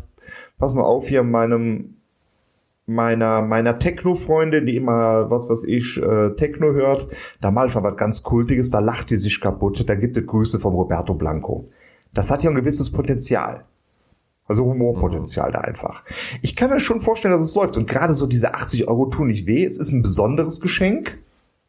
pass 0.58 0.74
mal 0.74 0.84
auf 0.84 1.08
hier 1.08 1.24
meinem 1.24 1.96
meiner 2.86 3.42
meiner 3.42 3.78
Techno-Freundin, 3.78 4.66
die 4.66 4.76
immer 4.76 5.30
was 5.30 5.48
was 5.48 5.64
ich 5.64 5.96
äh, 6.02 6.30
Techno 6.36 6.72
hört, 6.72 7.08
da 7.40 7.50
mal 7.50 7.68
ich 7.68 7.74
mal 7.74 7.82
was 7.82 7.96
ganz 7.96 8.22
Kultiges, 8.22 8.70
da 8.70 8.80
lacht 8.80 9.10
die 9.10 9.16
sich 9.16 9.40
kaputt, 9.40 9.88
da 9.88 9.94
gibt 9.94 10.16
es 10.16 10.26
Grüße 10.26 10.58
vom 10.58 10.74
Roberto 10.74 11.14
Blanco. 11.14 11.68
Das 12.12 12.30
hat 12.30 12.42
ja 12.42 12.50
ein 12.50 12.56
gewisses 12.56 12.90
Potenzial. 12.90 13.64
Also 14.46 14.64
Humorpotenzial 14.66 15.48
mhm. 15.48 15.52
da 15.52 15.60
einfach. 15.60 16.04
Ich 16.42 16.54
kann 16.54 16.70
mir 16.70 16.80
schon 16.80 17.00
vorstellen, 17.00 17.32
dass 17.32 17.42
es 17.42 17.54
läuft. 17.54 17.76
Und 17.76 17.88
gerade 17.88 18.14
so 18.14 18.26
diese 18.26 18.54
80 18.54 18.88
Euro 18.88 19.06
tun 19.06 19.28
nicht 19.28 19.46
weh. 19.46 19.64
Es 19.64 19.78
ist 19.78 19.90
ein 19.90 20.02
besonderes 20.02 20.60
Geschenk, 20.60 21.18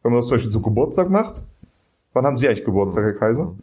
wenn 0.02 0.12
man 0.12 0.20
das 0.20 0.28
zum 0.28 0.36
Beispiel 0.36 0.52
zu 0.52 0.60
Geburtstag 0.60 1.08
macht. 1.08 1.44
Wann 2.12 2.26
haben 2.26 2.36
Sie 2.36 2.46
eigentlich 2.46 2.64
Geburtstag, 2.64 3.04
Herr 3.04 3.14
Kaiser? 3.14 3.46
Mhm. 3.46 3.62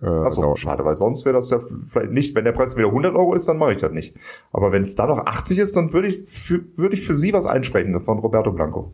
Äh, 0.00 0.06
Achso, 0.06 0.56
schade, 0.56 0.84
weil 0.84 0.94
sonst 0.94 1.24
wäre 1.24 1.34
das 1.34 1.50
ja 1.50 1.58
vielleicht 1.86 2.10
nicht, 2.10 2.34
wenn 2.34 2.44
der 2.44 2.52
Preis 2.52 2.76
wieder 2.76 2.88
100 2.88 3.14
Euro 3.14 3.34
ist, 3.34 3.46
dann 3.46 3.58
mache 3.58 3.72
ich 3.72 3.78
das 3.78 3.92
nicht. 3.92 4.14
Aber 4.52 4.72
wenn 4.72 4.82
es 4.82 4.94
da 4.94 5.06
noch 5.06 5.26
80 5.26 5.58
ist, 5.58 5.76
dann 5.76 5.92
würde 5.92 6.08
ich, 6.08 6.22
für, 6.26 6.64
würde 6.76 6.94
ich 6.94 7.06
für 7.06 7.14
Sie 7.14 7.32
was 7.32 7.46
einsprechen 7.46 8.00
von 8.00 8.18
Roberto 8.18 8.50
Blanco. 8.50 8.92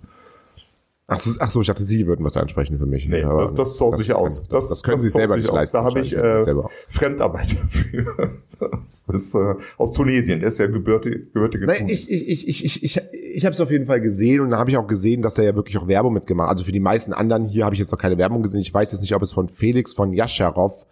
Ach 1.12 1.18
so, 1.18 1.30
ach 1.40 1.50
so, 1.50 1.60
ich 1.60 1.66
dachte, 1.66 1.82
Sie 1.82 2.06
würden 2.06 2.24
was 2.24 2.36
ansprechen 2.36 2.78
für 2.78 2.86
mich. 2.86 3.08
Nee, 3.08 3.24
aber 3.24 3.42
das, 3.42 3.52
das 3.52 3.76
source 3.76 3.98
ich 3.98 4.14
aus. 4.14 4.44
Das, 4.48 4.68
das 4.68 4.80
können 4.84 4.94
das 4.94 5.02
Sie 5.02 5.08
selber 5.08 5.36
nicht 5.36 5.50
leisten. 5.50 5.76
Da 5.76 5.82
habe 5.82 6.00
ich 6.00 6.16
äh, 6.16 6.44
Fremdarbeiter 6.88 7.56
für. 7.68 8.30
Das 8.60 9.04
ist 9.12 9.34
äh, 9.34 9.54
aus 9.76 9.92
Tunesien. 9.92 10.38
Der 10.38 10.48
ist 10.48 10.58
ja 10.58 10.68
gebürtige, 10.68 11.18
gebürtige 11.18 11.66
Nein, 11.66 11.88
ich, 11.88 12.08
ich, 12.12 12.28
ich, 12.28 12.48
ich, 12.48 12.64
ich, 12.64 12.84
ich, 12.84 13.00
ich 13.12 13.44
habe 13.44 13.54
es 13.54 13.60
auf 13.60 13.72
jeden 13.72 13.86
Fall 13.86 14.00
gesehen 14.00 14.40
und 14.40 14.50
da 14.50 14.58
habe 14.58 14.70
ich 14.70 14.76
auch 14.76 14.86
gesehen, 14.86 15.20
dass 15.20 15.36
er 15.36 15.44
ja 15.46 15.56
wirklich 15.56 15.78
auch 15.78 15.88
Werbung 15.88 16.12
mitgemacht 16.12 16.48
Also 16.48 16.62
für 16.62 16.72
die 16.72 16.78
meisten 16.78 17.12
anderen 17.12 17.48
hier 17.48 17.64
habe 17.64 17.74
ich 17.74 17.80
jetzt 17.80 17.90
noch 17.90 17.98
keine 17.98 18.16
Werbung 18.16 18.44
gesehen. 18.44 18.60
Ich 18.60 18.72
weiß 18.72 18.92
jetzt 18.92 19.00
nicht, 19.00 19.14
ob 19.14 19.22
es 19.22 19.32
von 19.32 19.48
Felix 19.48 19.92
von 19.92 20.12
Yasharov 20.12 20.86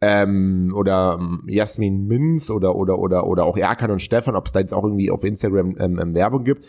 ähm, 0.00 0.72
oder 0.76 1.18
ähm, 1.20 1.42
Jasmin 1.48 2.06
Minz 2.06 2.50
oder 2.50 2.76
oder 2.76 2.98
oder 2.98 3.26
oder 3.26 3.44
auch 3.44 3.56
Erkan 3.56 3.90
und 3.90 4.00
Stefan, 4.00 4.36
ob 4.36 4.46
es 4.46 4.52
da 4.52 4.60
jetzt 4.60 4.72
auch 4.72 4.84
irgendwie 4.84 5.10
auf 5.10 5.24
Instagram 5.24 5.76
ähm, 5.78 5.98
ähm, 5.98 6.14
Werbung 6.14 6.44
gibt. 6.44 6.66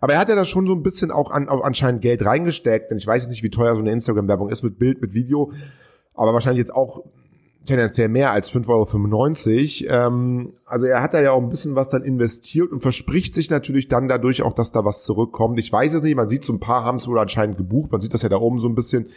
Aber 0.00 0.14
er 0.14 0.18
hat 0.18 0.28
ja 0.28 0.34
da 0.34 0.44
schon 0.44 0.66
so 0.66 0.74
ein 0.74 0.82
bisschen 0.82 1.10
auch 1.10 1.30
an, 1.30 1.48
auch 1.48 1.62
anscheinend 1.62 2.00
Geld 2.00 2.24
reingesteckt, 2.24 2.90
denn 2.90 2.98
ich 2.98 3.06
weiß 3.06 3.22
jetzt 3.22 3.30
nicht, 3.30 3.42
wie 3.42 3.50
teuer 3.50 3.74
so 3.74 3.80
eine 3.80 3.92
Instagram-Werbung 3.92 4.48
ist 4.48 4.62
mit 4.62 4.78
Bild, 4.78 5.02
mit 5.02 5.12
Video, 5.12 5.52
aber 6.14 6.32
wahrscheinlich 6.32 6.60
jetzt 6.60 6.74
auch 6.74 7.04
tendenziell 7.64 8.08
mehr 8.08 8.32
als 8.32 8.50
5,95 8.50 9.86
Euro. 9.90 10.06
Ähm, 10.06 10.52
also 10.64 10.86
er 10.86 11.02
hat 11.02 11.12
da 11.12 11.20
ja 11.20 11.32
auch 11.32 11.42
ein 11.42 11.50
bisschen 11.50 11.74
was 11.74 11.90
dann 11.90 12.02
investiert 12.02 12.72
und 12.72 12.80
verspricht 12.80 13.34
sich 13.34 13.50
natürlich 13.50 13.88
dann 13.88 14.08
dadurch 14.08 14.42
auch, 14.42 14.54
dass 14.54 14.72
da 14.72 14.86
was 14.86 15.04
zurückkommt. 15.04 15.58
Ich 15.58 15.70
weiß 15.70 15.94
es 15.94 16.02
nicht, 16.02 16.16
man 16.16 16.28
sieht 16.28 16.44
so 16.44 16.54
ein 16.54 16.60
paar 16.60 16.84
haben 16.84 16.96
es 16.96 17.06
wohl 17.06 17.18
anscheinend 17.18 17.58
gebucht, 17.58 17.92
man 17.92 18.00
sieht 18.00 18.14
das 18.14 18.22
ja 18.22 18.30
da 18.30 18.36
oben 18.36 18.58
so 18.58 18.68
ein 18.68 18.74
bisschen 18.74 19.10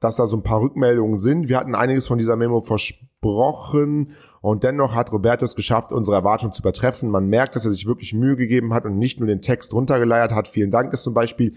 dass 0.00 0.16
da 0.16 0.26
so 0.26 0.36
ein 0.36 0.42
paar 0.42 0.60
Rückmeldungen 0.60 1.18
sind. 1.18 1.48
Wir 1.48 1.58
hatten 1.58 1.74
einiges 1.74 2.06
von 2.06 2.18
dieser 2.18 2.36
Memo 2.36 2.60
versprochen 2.60 4.12
und 4.40 4.62
dennoch 4.62 4.94
hat 4.94 5.12
Roberto 5.12 5.44
es 5.44 5.56
geschafft, 5.56 5.92
unsere 5.92 6.16
Erwartungen 6.16 6.52
zu 6.52 6.62
übertreffen. 6.62 7.10
Man 7.10 7.28
merkt, 7.28 7.56
dass 7.56 7.64
er 7.64 7.72
sich 7.72 7.86
wirklich 7.86 8.14
Mühe 8.14 8.36
gegeben 8.36 8.74
hat 8.74 8.84
und 8.84 8.98
nicht 8.98 9.20
nur 9.20 9.26
den 9.26 9.42
Text 9.42 9.72
runtergeleiert 9.72 10.32
hat. 10.32 10.48
Vielen 10.48 10.70
Dank 10.70 10.92
ist 10.92 11.04
zum 11.04 11.14
Beispiel 11.14 11.54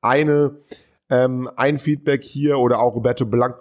eine 0.00 0.58
ähm, 1.08 1.48
ein 1.56 1.78
Feedback 1.78 2.22
hier 2.24 2.58
oder 2.58 2.80
auch 2.80 2.94
Roberto 2.94 3.24
Blanco. 3.24 3.58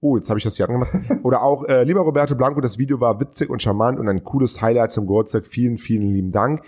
Oh, 0.00 0.16
jetzt 0.16 0.28
habe 0.30 0.38
ich 0.38 0.44
das 0.44 0.56
hier 0.56 0.66
angemacht. 0.66 0.90
Oder 1.22 1.42
auch, 1.42 1.64
äh, 1.68 1.84
lieber 1.84 2.00
Roberto 2.00 2.34
Blanco, 2.34 2.60
das 2.60 2.76
Video 2.76 3.00
war 3.00 3.20
witzig 3.20 3.48
und 3.50 3.62
charmant 3.62 4.00
und 4.00 4.08
ein 4.08 4.24
cooles 4.24 4.60
Highlight 4.60 4.90
zum 4.90 5.06
Geburtstag. 5.06 5.46
Vielen, 5.46 5.78
vielen 5.78 6.08
lieben 6.08 6.32
Dank. 6.32 6.64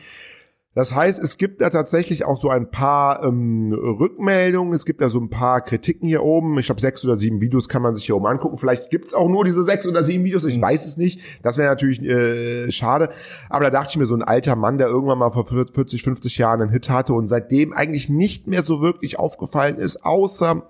Das 0.74 0.92
heißt, 0.92 1.22
es 1.22 1.38
gibt 1.38 1.60
da 1.60 1.70
tatsächlich 1.70 2.24
auch 2.24 2.36
so 2.36 2.50
ein 2.50 2.70
paar 2.70 3.22
ähm, 3.22 3.72
Rückmeldungen, 3.72 4.74
es 4.74 4.84
gibt 4.84 5.00
da 5.00 5.08
so 5.08 5.20
ein 5.20 5.30
paar 5.30 5.60
Kritiken 5.60 6.08
hier 6.08 6.24
oben. 6.24 6.58
Ich 6.58 6.66
glaube, 6.66 6.80
sechs 6.80 7.04
oder 7.04 7.14
sieben 7.14 7.40
Videos 7.40 7.68
kann 7.68 7.80
man 7.80 7.94
sich 7.94 8.06
hier 8.06 8.16
oben 8.16 8.26
angucken. 8.26 8.58
Vielleicht 8.58 8.90
gibt's 8.90 9.14
auch 9.14 9.28
nur 9.28 9.44
diese 9.44 9.62
sechs 9.62 9.86
oder 9.86 10.02
sieben 10.02 10.24
Videos, 10.24 10.44
ich 10.44 10.56
mhm. 10.56 10.62
weiß 10.62 10.86
es 10.86 10.96
nicht. 10.96 11.20
Das 11.42 11.58
wäre 11.58 11.68
natürlich 11.68 12.02
äh, 12.02 12.72
schade. 12.72 13.10
Aber 13.48 13.64
da 13.64 13.70
dachte 13.70 13.90
ich 13.90 13.98
mir, 13.98 14.06
so 14.06 14.16
ein 14.16 14.22
alter 14.22 14.56
Mann, 14.56 14.78
der 14.78 14.88
irgendwann 14.88 15.18
mal 15.18 15.30
vor 15.30 15.44
40, 15.44 16.02
50 16.02 16.38
Jahren 16.38 16.60
einen 16.60 16.70
Hit 16.72 16.90
hatte 16.90 17.14
und 17.14 17.28
seitdem 17.28 17.72
eigentlich 17.72 18.08
nicht 18.08 18.48
mehr 18.48 18.64
so 18.64 18.80
wirklich 18.80 19.18
aufgefallen 19.18 19.76
ist, 19.76 20.04
außer 20.04 20.68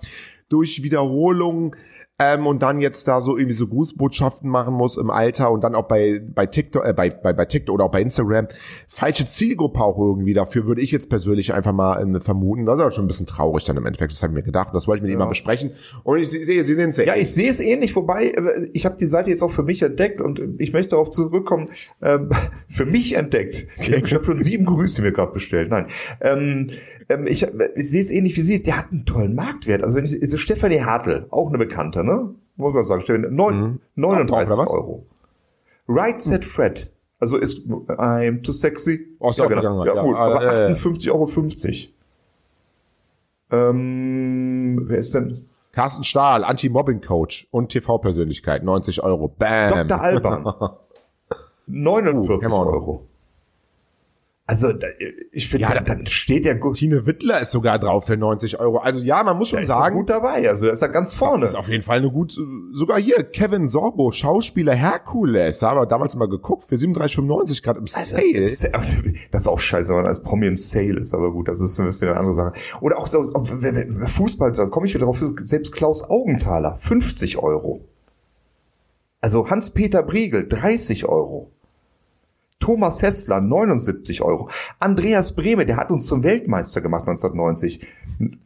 durch 0.50 0.82
Wiederholungen 0.82 1.74
ähm, 2.20 2.46
und 2.46 2.62
dann 2.62 2.78
jetzt 2.78 3.08
da 3.08 3.20
so 3.20 3.36
irgendwie 3.36 3.56
so 3.56 3.66
Grußbotschaften 3.66 4.48
machen 4.48 4.72
muss 4.72 4.96
im 4.96 5.10
Alter 5.10 5.50
und 5.50 5.64
dann 5.64 5.74
auch 5.74 5.88
bei 5.88 6.22
bei 6.24 6.46
TikTok, 6.46 6.84
äh, 6.84 6.92
bei, 6.92 7.10
bei, 7.10 7.32
bei 7.32 7.44
TikTok 7.44 7.74
oder 7.74 7.86
auch 7.86 7.90
bei 7.90 8.02
Instagram 8.02 8.46
falsche 8.86 9.26
Zielgruppe 9.26 9.80
auch 9.80 9.98
irgendwie. 9.98 10.32
Dafür 10.32 10.66
würde 10.66 10.80
ich 10.80 10.92
jetzt 10.92 11.10
persönlich 11.10 11.52
einfach 11.52 11.72
mal 11.72 12.14
äh, 12.14 12.20
vermuten. 12.20 12.66
Das 12.66 12.76
ist 12.76 12.82
aber 12.82 12.92
schon 12.92 13.06
ein 13.06 13.08
bisschen 13.08 13.26
traurig 13.26 13.64
dann 13.64 13.76
im 13.76 13.84
Endeffekt. 13.84 14.12
Das 14.12 14.22
habe 14.22 14.32
ich 14.32 14.36
mir 14.36 14.42
gedacht. 14.44 14.68
Das 14.72 14.86
wollte 14.86 14.98
ich 14.98 15.02
mit 15.02 15.10
ja. 15.10 15.16
ihm 15.16 15.18
mal 15.18 15.26
besprechen. 15.26 15.72
Und 16.04 16.18
ich 16.18 16.30
sehe, 16.30 16.62
Sie 16.62 16.74
sehen 16.74 16.90
es 16.90 16.98
ja. 16.98 17.04
Ja, 17.04 17.16
ich 17.16 17.32
sehe 17.32 17.50
es 17.50 17.58
ähnlich. 17.58 17.96
Wobei 17.96 18.26
äh, 18.26 18.68
ich 18.72 18.86
habe 18.86 18.96
die 18.96 19.06
Seite 19.06 19.30
jetzt 19.30 19.42
auch 19.42 19.50
für 19.50 19.64
mich 19.64 19.82
entdeckt 19.82 20.20
und 20.20 20.40
ich 20.58 20.72
möchte 20.72 20.90
darauf 20.90 21.10
zurückkommen. 21.10 21.70
Ähm, 22.00 22.30
für 22.68 22.86
mich 22.86 23.16
entdeckt. 23.16 23.66
Ich 23.78 24.14
habe 24.14 24.24
schon 24.24 24.40
sieben 24.40 24.66
Grüße 24.66 25.02
mir 25.02 25.10
gerade 25.10 25.32
bestellt. 25.32 25.70
Nein, 25.70 25.86
ähm, 26.20 26.70
ähm, 27.08 27.26
ich, 27.26 27.44
ich 27.74 27.90
sehe 27.90 28.00
es 28.00 28.12
ähnlich 28.12 28.36
wie 28.36 28.42
Sie. 28.42 28.62
Der 28.62 28.78
hat 28.78 28.92
einen 28.92 29.04
tollen 29.04 29.34
Marktwert. 29.34 29.82
Also 29.82 29.96
wenn 29.96 30.04
ich, 30.04 30.16
so 30.30 30.38
Stefanie 30.38 30.82
Hartl, 30.82 31.26
auch 31.30 31.48
eine 31.48 31.58
Bekannte 31.58 32.03
ne? 32.04 32.34
Muss 32.56 32.72
man 32.72 32.84
sagen, 32.84 33.00
stellen, 33.00 33.34
neun, 33.34 33.60
mhm. 33.60 33.80
39 33.96 34.56
Euro. 34.58 35.06
Right 35.88 36.20
Set 36.20 36.44
Fred. 36.44 36.90
Also 37.18 37.36
ist 37.36 37.66
I'm 37.66 38.42
too 38.42 38.52
sexy. 38.52 39.06
Oh, 39.18 39.30
ja, 39.30 39.46
genau. 39.46 39.84
ja, 39.84 40.02
gut, 40.02 40.14
ja, 40.14 40.18
aber 40.18 40.42
äh, 40.42 40.72
58,50 40.72 41.10
Euro. 41.10 41.26
50. 41.26 41.94
Ähm, 43.50 44.82
wer 44.84 44.98
ist 44.98 45.14
denn? 45.14 45.46
Carsten 45.72 46.04
Stahl, 46.04 46.44
Anti-Mobbing-Coach 46.44 47.48
und 47.50 47.70
TV-Persönlichkeit, 47.70 48.62
90 48.62 49.02
Euro. 49.02 49.28
Bam. 49.28 49.88
Dr. 49.88 50.00
Alban. 50.00 50.44
49 51.66 52.48
uh, 52.48 52.54
Euro. 52.54 53.06
Also 54.46 54.74
ich 55.32 55.48
finde, 55.48 55.62
ja, 55.62 55.80
dann, 55.80 56.04
steht 56.04 56.44
der 56.44 56.56
gut. 56.56 56.76
Tine 56.76 57.06
Wittler 57.06 57.40
ist 57.40 57.50
sogar 57.50 57.78
drauf 57.78 58.04
für 58.04 58.18
90 58.18 58.60
Euro. 58.60 58.76
Also 58.76 59.02
ja, 59.02 59.22
man 59.22 59.38
muss 59.38 59.48
schon 59.48 59.60
der 59.60 59.66
sagen. 59.66 59.96
Ist 59.96 60.00
gut 60.00 60.10
dabei, 60.10 60.46
also 60.50 60.66
er 60.66 60.74
ist 60.74 60.82
ja 60.82 60.88
ganz 60.88 61.14
vorne. 61.14 61.40
Das 61.40 61.50
ist 61.52 61.56
auf 61.56 61.70
jeden 61.70 61.82
Fall 61.82 61.98
eine 61.98 62.10
gut. 62.10 62.36
Sogar 62.72 63.00
hier 63.00 63.24
Kevin 63.24 63.68
Sorbo, 63.68 64.10
Schauspieler 64.12 64.74
Herkules, 64.74 65.62
haben 65.62 65.80
wir 65.80 65.86
damals 65.86 66.14
mal 66.16 66.28
geguckt 66.28 66.62
für 66.62 66.74
37,95 66.74 67.62
gerade 67.62 67.78
im 67.78 67.86
also, 67.94 68.16
Sale. 68.16 68.74
Also, 68.74 68.98
das 69.30 69.40
ist 69.40 69.48
auch 69.48 69.60
scheiße, 69.60 69.88
wenn 69.88 69.96
man 69.96 70.06
als 70.06 70.22
Promi 70.22 70.46
im 70.46 70.58
Sale 70.58 71.00
ist, 71.00 71.14
aber 71.14 71.32
gut, 71.32 71.48
das 71.48 71.60
ist, 71.60 71.78
das 71.78 71.86
ist 71.86 72.00
wieder 72.02 72.10
eine 72.10 72.20
andere 72.20 72.34
Sache. 72.34 72.52
Oder 72.82 72.98
auch 72.98 73.06
so, 73.06 73.24
Fußball, 73.32 74.52
da 74.52 74.66
komme 74.66 74.86
ich 74.86 74.94
wieder 74.94 75.06
drauf. 75.06 75.24
Selbst 75.38 75.72
Klaus 75.72 76.04
Augenthaler 76.10 76.76
50 76.80 77.38
Euro. 77.38 77.80
Also 79.22 79.48
Hans-Peter 79.48 80.02
Briegel 80.02 80.46
30 80.46 81.06
Euro. 81.06 81.50
Thomas 82.60 83.02
Hessler 83.02 83.40
79 83.40 84.22
Euro. 84.22 84.48
Andreas 84.78 85.34
Brehme, 85.34 85.66
der 85.66 85.76
hat 85.76 85.90
uns 85.90 86.06
zum 86.06 86.22
Weltmeister 86.22 86.80
gemacht 86.80 87.02
1990. 87.08 87.80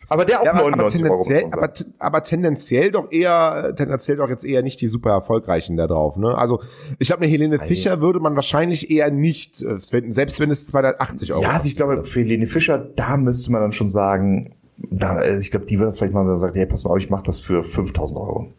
Aber 0.08 0.24
der 0.24 0.40
auch 0.40 0.44
ja, 0.44 0.52
aber, 0.52 0.70
99 0.70 1.04
aber 1.04 1.14
Euro. 1.14 1.48
Aber, 1.52 1.72
aber, 1.98 2.22
tendenziell 2.22 2.90
doch 2.90 3.12
eher, 3.12 3.74
tendenziell 3.76 4.16
doch 4.16 4.28
jetzt 4.28 4.44
eher 4.44 4.62
nicht 4.62 4.80
die 4.80 4.88
super 4.88 5.10
erfolgreichen 5.10 5.76
da 5.76 5.86
drauf. 5.86 6.16
Ne? 6.16 6.36
Also 6.36 6.62
ich 6.98 7.08
glaube, 7.08 7.22
eine 7.22 7.30
Helene 7.30 7.58
Nein. 7.58 7.68
Fischer 7.68 8.00
würde 8.00 8.18
man 8.20 8.34
wahrscheinlich 8.34 8.90
eher 8.90 9.10
nicht, 9.10 9.62
äh, 9.62 9.76
selbst 9.78 10.40
wenn 10.40 10.50
es 10.50 10.66
280 10.66 11.32
Euro. 11.32 11.42
Ja, 11.42 11.50
also 11.50 11.68
ich 11.68 11.76
glaube, 11.76 12.02
für 12.04 12.20
Helene 12.20 12.46
Fischer, 12.46 12.78
da 12.78 13.16
müsste 13.16 13.52
man 13.52 13.60
dann 13.60 13.72
schon 13.72 13.90
sagen, 13.90 14.54
da, 14.78 15.16
also 15.16 15.40
ich 15.40 15.50
glaube, 15.50 15.66
die 15.66 15.76
würde 15.78 15.86
das 15.86 15.98
vielleicht 15.98 16.14
mal 16.14 16.38
sagen, 16.38 16.54
hey, 16.56 16.66
pass 16.66 16.84
mal 16.84 16.90
auf, 16.90 16.98
ich 16.98 17.10
mache 17.10 17.24
das 17.24 17.40
für 17.40 17.62
5000 17.62 18.18
Euro. 18.18 18.52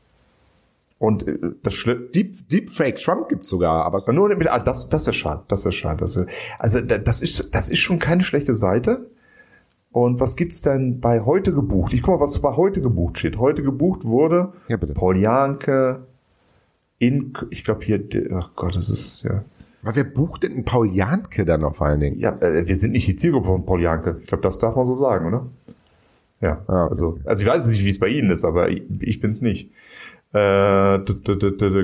Und 0.99 1.27
äh, 1.27 1.37
das 1.63 1.73
Schlimm. 1.73 2.11
Deep, 2.13 2.47
Deepfake 2.49 2.97
Trump 2.97 3.29
gibt's 3.29 3.49
sogar, 3.49 3.85
aber 3.85 3.99
nur 4.13 4.29
ah, 4.51 4.59
das, 4.59 4.89
das 4.89 5.07
ist 5.07 5.15
schade, 5.15 5.43
das 5.47 5.65
ist 5.65 5.75
schade. 5.75 6.01
Das 6.01 6.15
ist, 6.15 6.27
also 6.59 6.81
das 6.81 7.21
ist, 7.21 7.55
das 7.55 7.69
ist 7.69 7.79
schon 7.79 7.99
keine 7.99 8.23
schlechte 8.23 8.53
Seite. 8.53 9.09
Und 9.91 10.19
was 10.19 10.35
gibt's 10.35 10.61
denn 10.61 10.99
bei 10.99 11.21
heute 11.21 11.51
gebucht? 11.51 11.93
Ich 11.93 12.03
guck 12.03 12.19
mal, 12.19 12.23
was 12.23 12.39
bei 12.39 12.55
heute 12.55 12.81
gebucht 12.81 13.17
steht. 13.17 13.39
Heute 13.39 13.63
gebucht 13.63 14.05
wurde 14.05 14.53
ja, 14.67 14.77
bitte. 14.77 14.93
Paul 14.93 15.17
Janke 15.17 16.05
in, 16.99 17.33
ich 17.49 17.63
glaube 17.63 17.83
hier, 17.85 18.03
ach 18.35 18.51
Gott, 18.55 18.75
das 18.75 18.89
ist 18.89 19.23
ja. 19.23 19.43
Aber 19.81 19.95
wer 19.95 20.03
bucht 20.03 20.43
denn 20.43 20.51
einen 20.51 20.65
Paul 20.65 20.91
Janke 20.91 21.45
dann 21.45 21.61
vor 21.73 21.87
allen 21.87 22.01
Dingen? 22.01 22.19
Ja, 22.19 22.37
äh, 22.41 22.67
wir 22.67 22.75
sind 22.75 22.91
nicht 22.91 23.07
die 23.07 23.15
Zielgruppe 23.15 23.47
von 23.47 23.65
Paul 23.65 23.81
Janke. 23.81 24.17
Ich 24.19 24.27
glaube, 24.27 24.43
das 24.43 24.59
darf 24.59 24.75
man 24.75 24.85
so 24.85 24.93
sagen, 24.93 25.27
oder? 25.27 25.47
Ja, 26.41 26.63
ah, 26.67 26.83
okay. 26.83 26.89
also, 26.89 27.19
also 27.23 27.41
ich 27.41 27.47
weiß 27.47 27.67
nicht, 27.67 27.83
wie 27.83 27.89
es 27.89 27.99
bei 27.99 28.09
Ihnen 28.09 28.29
ist, 28.29 28.43
aber 28.43 28.69
ich, 28.69 28.83
ich 28.99 29.21
bin's 29.21 29.41
nicht. 29.41 29.71
Äh, 30.31 30.99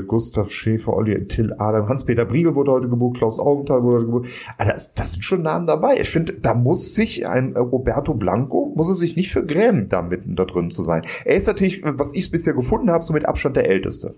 Gustav 0.05 0.51
Schäfer, 0.51 0.93
Olli 0.93 1.27
Till 1.27 1.53
Adam, 1.57 1.89
Hans-Peter 1.89 2.25
Briegel 2.25 2.53
wurde 2.53 2.71
heute 2.71 2.87
gebucht, 2.89 3.17
Klaus 3.17 3.39
Augenthal 3.39 3.81
wurde 3.81 3.95
heute 3.97 4.05
gebucht. 4.05 4.29
Ah, 4.59 4.65
das, 4.65 4.93
das 4.93 5.13
sind 5.13 5.23
schon 5.23 5.41
Namen 5.41 5.65
dabei. 5.65 5.95
Ich 5.99 6.09
finde, 6.09 6.33
da 6.33 6.53
muss 6.53 6.93
sich 6.93 7.27
ein 7.27 7.57
Roberto 7.57 8.13
Blanco, 8.13 8.71
muss 8.75 8.87
er 8.87 8.93
sich 8.93 9.15
nicht 9.15 9.31
für 9.31 9.43
grämen, 9.43 9.89
da 9.89 10.03
mitten 10.03 10.35
da 10.35 10.45
drin 10.45 10.69
zu 10.69 10.83
sein. 10.83 11.01
Er 11.23 11.35
ist 11.37 11.47
natürlich, 11.47 11.81
was 11.83 12.13
ich 12.13 12.29
bisher 12.29 12.53
gefunden 12.53 12.91
habe, 12.91 13.03
so 13.03 13.13
mit 13.13 13.25
Abstand 13.25 13.55
der 13.55 13.67
Älteste. 13.67 14.13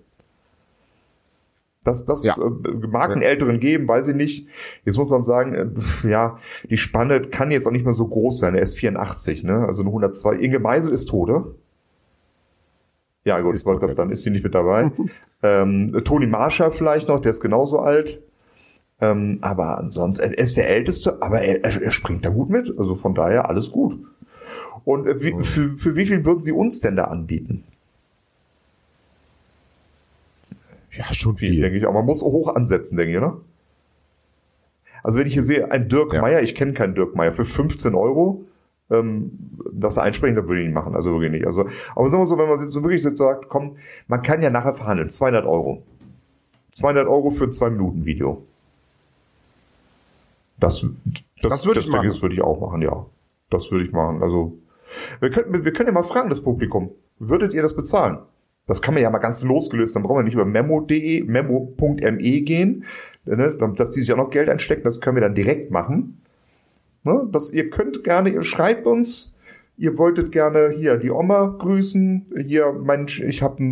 Das, 1.85 2.03
das 2.03 2.25
Ja. 2.25 2.35
äh, 2.35 2.87
mag 2.91 3.11
einen 3.11 3.21
Älteren 3.21 3.61
geben, 3.61 3.87
weiß 3.87 4.07
ich 4.09 4.15
nicht. 4.15 4.47
Jetzt 4.83 4.97
muss 4.97 5.09
man 5.09 5.23
sagen, 5.23 5.53
äh, 6.03 6.07
ja, 6.09 6.37
die 6.69 6.77
Spanne 6.77 7.21
kann 7.21 7.49
jetzt 7.49 7.65
auch 7.65 7.71
nicht 7.71 7.85
mehr 7.85 7.93
so 7.93 8.05
groß 8.05 8.39
sein. 8.39 8.55
Er 8.55 8.61
ist 8.61 8.77
84, 8.77 9.43
ne? 9.43 9.65
Also 9.65 9.83
eine 9.83 9.89
102. 9.91 10.33
Inge 10.35 10.59
Meisel 10.59 10.91
ist 10.91 11.05
tot, 11.05 11.29
oder? 11.29 11.45
Ja, 13.27 13.41
gut, 13.41 13.55
Ist 13.55 13.61
ich 13.61 13.65
wollte 13.65 13.81
gerade 13.81 13.93
sagen, 13.93 14.09
ist 14.09 14.23
sie 14.23 14.29
nicht 14.29 14.45
mit 14.45 14.55
dabei. 14.55 14.89
ähm, 15.43 15.91
Toni 16.05 16.27
Marshall 16.27 16.71
vielleicht 16.71 17.09
noch, 17.09 17.19
der 17.19 17.31
ist 17.31 17.41
genauso 17.41 17.79
alt. 17.79 18.21
Ähm, 19.01 19.39
aber 19.41 19.77
ansonsten, 19.77 20.23
er 20.23 20.37
ist 20.37 20.55
der 20.55 20.69
Älteste, 20.69 21.21
aber 21.21 21.41
er, 21.41 21.61
er, 21.63 21.91
springt 21.91 22.23
da 22.23 22.29
gut 22.29 22.49
mit. 22.49 22.73
Also 22.79 22.95
von 22.95 23.13
daher 23.15 23.49
alles 23.49 23.69
gut. 23.71 23.99
Und 24.85 25.07
äh, 25.07 25.21
wie, 25.21 25.43
für, 25.43 25.75
für 25.77 25.95
wie 25.97 26.05
viel 26.05 26.23
würden 26.23 26.39
Sie 26.39 26.53
uns 26.53 26.79
denn 26.79 26.95
da 26.95 27.03
anbieten? 27.03 27.65
Ja, 30.97 31.13
schon 31.13 31.37
Viel, 31.37 31.51
viel. 31.51 31.61
denke 31.61 31.79
ich. 31.79 31.83
Aber 31.85 31.95
man 31.95 32.05
muss 32.05 32.21
hoch 32.21 32.55
ansetzen, 32.55 32.95
denke 32.95 33.13
ich, 33.13 33.19
ne? 33.19 33.33
Also 35.03 35.19
wenn 35.19 35.27
ich 35.27 35.33
hier 35.33 35.43
sehe, 35.43 35.69
ein 35.69 35.89
Dirk 35.89 36.13
Ja. 36.13 36.21
Meier, 36.21 36.41
ich 36.41 36.55
kenne 36.55 36.71
keinen 36.73 36.95
Dirk 36.95 37.13
Meier, 37.13 37.33
für 37.33 37.45
15 37.45 37.93
Euro, 37.93 38.45
ähm, 38.89 39.31
das 39.71 39.97
einsprechen, 39.97 40.35
das 40.35 40.47
würde 40.47 40.61
ich 40.61 40.67
nicht 40.67 40.75
machen, 40.75 40.95
also 40.95 41.11
wirklich 41.11 41.31
nicht. 41.31 41.47
Also, 41.47 41.67
aber 41.95 42.09
sagen 42.09 42.21
wir 42.21 42.27
so, 42.27 42.37
wenn 42.37 42.49
man 42.49 42.59
jetzt 42.59 42.71
so 42.71 42.83
wirklich 42.83 43.03
jetzt 43.03 43.17
sagt, 43.17 43.49
komm, 43.49 43.77
man 44.07 44.21
kann 44.21 44.41
ja 44.41 44.49
nachher 44.49 44.75
verhandeln, 44.75 45.09
200 45.09 45.45
Euro. 45.45 45.83
200 46.71 47.07
Euro 47.07 47.31
für 47.31 47.45
ein 47.45 47.51
2-Minuten-Video. 47.51 48.43
Das, 50.59 50.85
das, 51.41 51.49
Das 51.49 51.65
würde 51.65 51.79
ich 51.79 51.87
machen. 51.87 52.07
Das 52.07 52.21
würde 52.21 52.35
ich 52.35 52.41
auch 52.41 52.59
machen, 52.59 52.81
ja. 52.81 53.05
Das 53.49 53.71
würde 53.71 53.85
ich 53.85 53.91
machen. 53.91 54.21
Also, 54.23 54.57
wir 55.19 55.29
können, 55.29 55.63
wir 55.65 55.73
können 55.73 55.87
ja 55.87 55.93
mal 55.93 56.03
fragen, 56.03 56.29
das 56.29 56.41
Publikum. 56.41 56.91
Würdet 57.19 57.53
ihr 57.53 57.61
das 57.61 57.75
bezahlen? 57.75 58.19
Das 58.67 58.81
kann 58.81 58.93
man 58.93 59.01
ja 59.01 59.09
mal 59.09 59.19
ganz 59.19 59.41
losgelöst, 59.41 59.95
dann 59.95 60.03
brauchen 60.03 60.17
wir 60.17 60.23
nicht 60.23 60.33
über 60.33 60.45
memo.de, 60.45 61.23
memo.me 61.23 62.41
gehen, 62.41 62.83
ne, 63.23 63.57
dass 63.75 63.91
die 63.91 64.01
sich 64.01 64.11
auch 64.11 64.17
noch 64.17 64.29
Geld 64.29 64.49
einstecken, 64.49 64.83
das 64.83 64.99
können 64.99 65.15
wir 65.15 65.21
dann 65.21 65.35
direkt 65.35 65.71
machen. 65.71 66.21
Ne, 67.07 67.27
dass 67.31 67.51
ihr 67.51 67.69
könnt 67.69 68.03
gerne, 68.03 68.29
ihr 68.29 68.43
schreibt 68.43 68.85
uns, 68.85 69.33
ihr 69.77 69.97
wolltet 69.97 70.31
gerne 70.31 70.71
hier 70.75 70.97
die 70.97 71.11
Oma 71.11 71.55
grüßen, 71.57 72.33
hier 72.45 72.73
mein, 72.83 73.05
ich 73.07 73.41
habe 73.41 73.63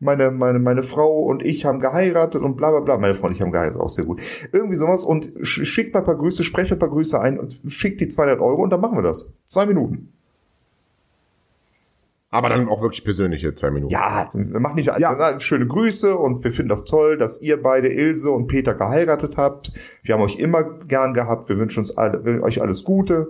meine 0.00 0.30
meine 0.30 0.58
meine 0.58 0.82
Frau 0.82 1.22
und 1.24 1.42
ich 1.44 1.64
haben 1.64 1.78
geheiratet 1.80 2.42
und 2.42 2.56
bla 2.56 2.70
bla 2.70 2.80
bla, 2.80 2.98
meine 2.98 3.14
Freunde, 3.14 3.36
ich 3.36 3.42
haben 3.42 3.52
geheiratet, 3.52 3.80
auch 3.80 3.88
sehr 3.90 4.04
gut. 4.04 4.20
Irgendwie 4.52 4.76
sowas 4.76 5.04
und 5.04 5.28
sch- 5.40 5.64
schickt 5.64 5.92
mal 5.94 6.00
ein 6.00 6.06
paar 6.06 6.16
Grüße, 6.18 6.42
sprecht 6.42 6.72
ein 6.72 6.78
paar 6.78 6.88
Grüße 6.90 7.20
ein 7.20 7.38
und 7.38 7.60
schickt 7.68 8.00
die 8.00 8.08
200 8.08 8.40
Euro 8.40 8.62
und 8.62 8.70
dann 8.70 8.80
machen 8.80 8.98
wir 8.98 9.02
das. 9.02 9.30
Zwei 9.44 9.66
Minuten. 9.66 10.12
Aber 12.36 12.50
dann 12.50 12.68
auch 12.68 12.82
wirklich 12.82 13.02
persönliche 13.02 13.54
zwei 13.54 13.70
Minuten. 13.70 13.90
Ja, 13.90 14.28
wir 14.34 14.60
machen 14.60 14.76
nicht 14.76 14.88
Ja. 14.98 15.40
schöne 15.40 15.66
Grüße 15.66 16.18
und 16.18 16.44
wir 16.44 16.52
finden 16.52 16.68
das 16.68 16.84
toll, 16.84 17.16
dass 17.16 17.40
ihr 17.40 17.62
beide 17.62 17.88
Ilse 17.88 18.30
und 18.30 18.46
Peter 18.46 18.74
geheiratet 18.74 19.38
habt. 19.38 19.72
Wir 20.02 20.14
haben 20.14 20.22
euch 20.22 20.36
immer 20.38 20.62
gern 20.62 21.14
gehabt. 21.14 21.48
Wir 21.48 21.56
wünschen 21.56 21.80
uns 21.80 21.96
alle, 21.96 22.42
euch 22.42 22.60
alles 22.60 22.84
Gute 22.84 23.28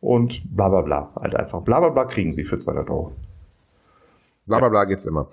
und 0.00 0.42
bla 0.56 0.70
bla 0.70 0.80
bla. 0.80 1.12
Halt 1.16 1.34
einfach. 1.36 1.60
Bla 1.60 1.80
bla 1.80 1.90
bla 1.90 2.04
kriegen 2.06 2.32
sie 2.32 2.44
für 2.44 2.56
200 2.56 2.88
Euro. 2.88 3.12
Bla 4.46 4.58
bla 4.58 4.70
bla 4.70 4.84
geht's 4.84 5.04
immer. 5.04 5.28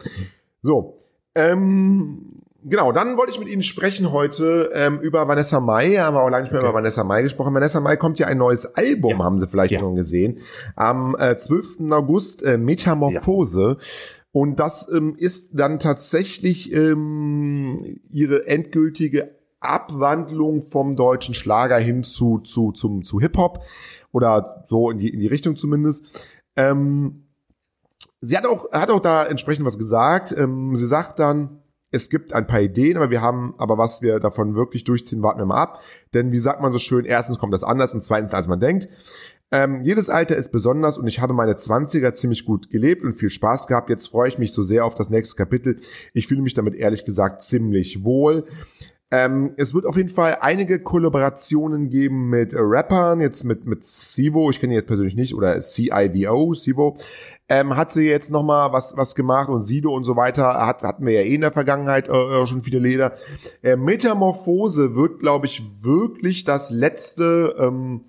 So, 0.62 0.98
ähm, 1.34 2.42
genau, 2.64 2.92
dann 2.92 3.18
wollte 3.18 3.32
ich 3.32 3.40
mit 3.40 3.48
Ihnen 3.50 3.62
sprechen 3.64 4.12
heute 4.12 4.72
ähm, 4.74 5.00
über 5.00 5.28
Vanessa 5.28 5.60
Mai. 5.60 5.96
Haben 5.98 6.16
wir 6.16 6.24
auch 6.24 6.30
lange 6.30 6.44
nicht 6.44 6.52
mehr 6.52 6.62
Okay. 6.62 6.70
über 6.70 6.78
Vanessa 6.78 7.04
Mai 7.04 7.22
gesprochen. 7.24 7.54
Vanessa 7.54 7.80
Mai 7.82 7.96
kommt 7.98 8.20
ja 8.20 8.28
ein 8.28 8.38
neues 8.38 8.66
Album, 8.76 9.12
Ja. 9.12 9.20
haben 9.24 9.40
Sie 9.40 9.48
vielleicht 9.48 9.74
Ja. 9.74 9.80
schon 9.80 9.96
gesehen. 9.96 10.40
Am 10.76 11.16
äh, 11.20 11.38
12. 11.38 11.92
August, 11.92 12.44
äh, 12.44 12.58
Metamorphose. 12.58 13.78
Und 14.32 14.60
das 14.60 14.88
ähm, 14.92 15.16
ist 15.18 15.52
dann 15.54 15.80
tatsächlich 15.80 16.72
ähm, 16.72 18.00
ihre 18.12 18.48
endgültige 18.48 19.36
Abwandlung 19.60 20.62
vom 20.62 20.96
deutschen 20.96 21.34
Schlager 21.34 21.78
hin 21.78 22.04
zu, 22.04 22.40
zu, 22.40 22.72
zum, 22.72 23.04
zu 23.04 23.20
Hip-Hop. 23.20 23.62
Oder 24.12 24.64
so 24.68 24.90
in 24.92 25.00
die, 25.00 25.10
in 25.10 25.20
die 25.20 25.28
Richtung 25.28 25.56
zumindest. 25.56 26.06
Ähm, 26.56 27.24
sie 28.22 28.38
hat 28.38 28.46
auch, 28.46 28.72
hat 28.72 28.90
auch 28.90 29.00
da 29.00 29.26
entsprechend 29.26 29.66
was 29.66 29.78
gesagt. 29.78 30.34
Ähm, 30.38 30.76
sie 30.76 30.86
sagt 30.88 31.20
dann, 31.20 31.62
es 31.92 32.10
gibt 32.10 32.34
ein 32.34 32.48
paar 32.48 32.62
Ideen, 32.62 32.98
aber 32.98 33.10
wir 33.10 33.22
haben, 33.22 33.56
aber 33.58 33.78
was 33.78 34.02
wir 34.02 34.20
davon 34.20 34.56
wirklich 34.56 34.84
durchziehen, 34.84 35.22
warten 35.24 35.40
wir 35.40 35.46
mal 35.46 35.62
ab. 35.62 35.82
Denn 36.14 36.32
wie 36.32 36.40
sagt 36.40 36.62
man 36.62 36.72
so 36.72 36.80
schön, 36.80 37.06
erstens 37.06 37.40
kommt 37.40 37.54
das 37.54 37.64
anders 37.64 37.94
und 37.94 38.04
zweitens, 38.04 38.34
als 38.34 38.48
man 38.48 38.60
denkt. 38.60 38.90
Ähm, 39.50 39.82
jedes 39.84 40.10
Alter 40.10 40.36
ist 40.36 40.52
besonders 40.52 40.98
und 40.98 41.08
ich 41.08 41.22
habe 41.22 41.34
meine 41.34 41.54
20er 41.54 42.12
ziemlich 42.12 42.44
gut 42.44 42.70
gelebt 42.70 43.06
und 43.06 43.14
viel 43.14 43.30
Spaß 43.30 43.68
gehabt. 43.68 43.90
Jetzt 43.90 44.08
freue 44.08 44.28
ich 44.28 44.38
mich 44.38 44.52
so 44.52 44.62
sehr 44.62 44.84
auf 44.84 44.96
das 44.96 45.10
nächste 45.10 45.38
Kapitel. 45.38 45.80
Ich 46.14 46.28
fühle 46.28 46.42
mich 46.42 46.54
damit 46.54 46.76
ehrlich 46.76 47.06
gesagt 47.06 47.42
ziemlich 47.42 48.04
wohl. 48.04 48.46
Ähm, 49.10 49.54
es 49.56 49.74
wird 49.74 49.86
auf 49.86 49.96
jeden 49.96 50.10
Fall 50.10 50.40
einige 50.42 50.82
Kollaborationen 50.82 51.90
geben 51.90 52.30
mit 52.30 52.52
äh, 52.52 52.58
Rappern, 52.60 53.22
jetzt 53.22 53.46
mit, 53.46 53.66
mit 53.66 53.86
Sivo, 53.86 54.50
ich 54.50 54.60
kenne 54.60 54.74
ihn 54.74 54.80
jetzt 54.80 54.88
persönlich 54.88 55.16
nicht, 55.16 55.34
oder 55.34 55.62
CIVO, 55.62 56.54
Sivo. 56.54 56.98
Ähm, 57.48 57.78
hat 57.78 57.94
sie 57.94 58.10
jetzt 58.10 58.32
nochmal 58.32 58.74
was, 58.74 58.98
was 58.98 59.16
gemacht 59.16 59.48
und 59.48 59.66
Sido 59.66 59.96
und 59.96 60.04
so 60.04 60.18
weiter, 60.18 60.66
hat, 60.66 60.84
hatten 60.84 61.06
wir 61.06 61.14
ja 61.14 61.22
eh 61.22 61.36
in 61.36 61.42
der 61.42 61.54
Vergangenheit 61.54 62.10
äh, 62.10 62.46
schon 62.48 62.62
viele 62.64 62.80
Leder. 62.80 63.14
Äh, 63.64 63.78
Metamorphose 63.78 64.96
wird, 64.96 65.20
glaube 65.20 65.46
ich, 65.46 65.64
wirklich 65.80 66.44
das 66.44 66.70
letzte, 66.70 67.56
ähm, 67.58 68.02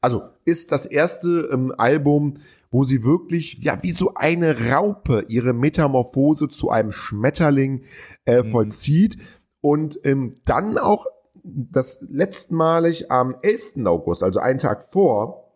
also 0.00 0.22
ist 0.44 0.70
das 0.70 0.86
erste 0.86 1.48
ähm, 1.52 1.74
Album, 1.76 2.38
wo 2.70 2.84
sie 2.84 3.02
wirklich, 3.02 3.58
ja, 3.62 3.82
wie 3.82 3.92
so 3.92 4.14
eine 4.14 4.70
Raupe 4.70 5.24
ihre 5.26 5.52
Metamorphose 5.52 6.48
zu 6.48 6.70
einem 6.70 6.92
Schmetterling 6.92 7.82
äh, 8.24 8.44
vollzieht 8.44 9.16
und 9.64 9.98
ähm, 10.04 10.42
dann 10.44 10.76
auch 10.76 11.06
das 11.42 12.04
letztmalig 12.10 13.10
am 13.10 13.34
11. 13.40 13.86
August, 13.86 14.22
also 14.22 14.38
einen 14.38 14.58
Tag 14.58 14.84
vor 14.92 15.48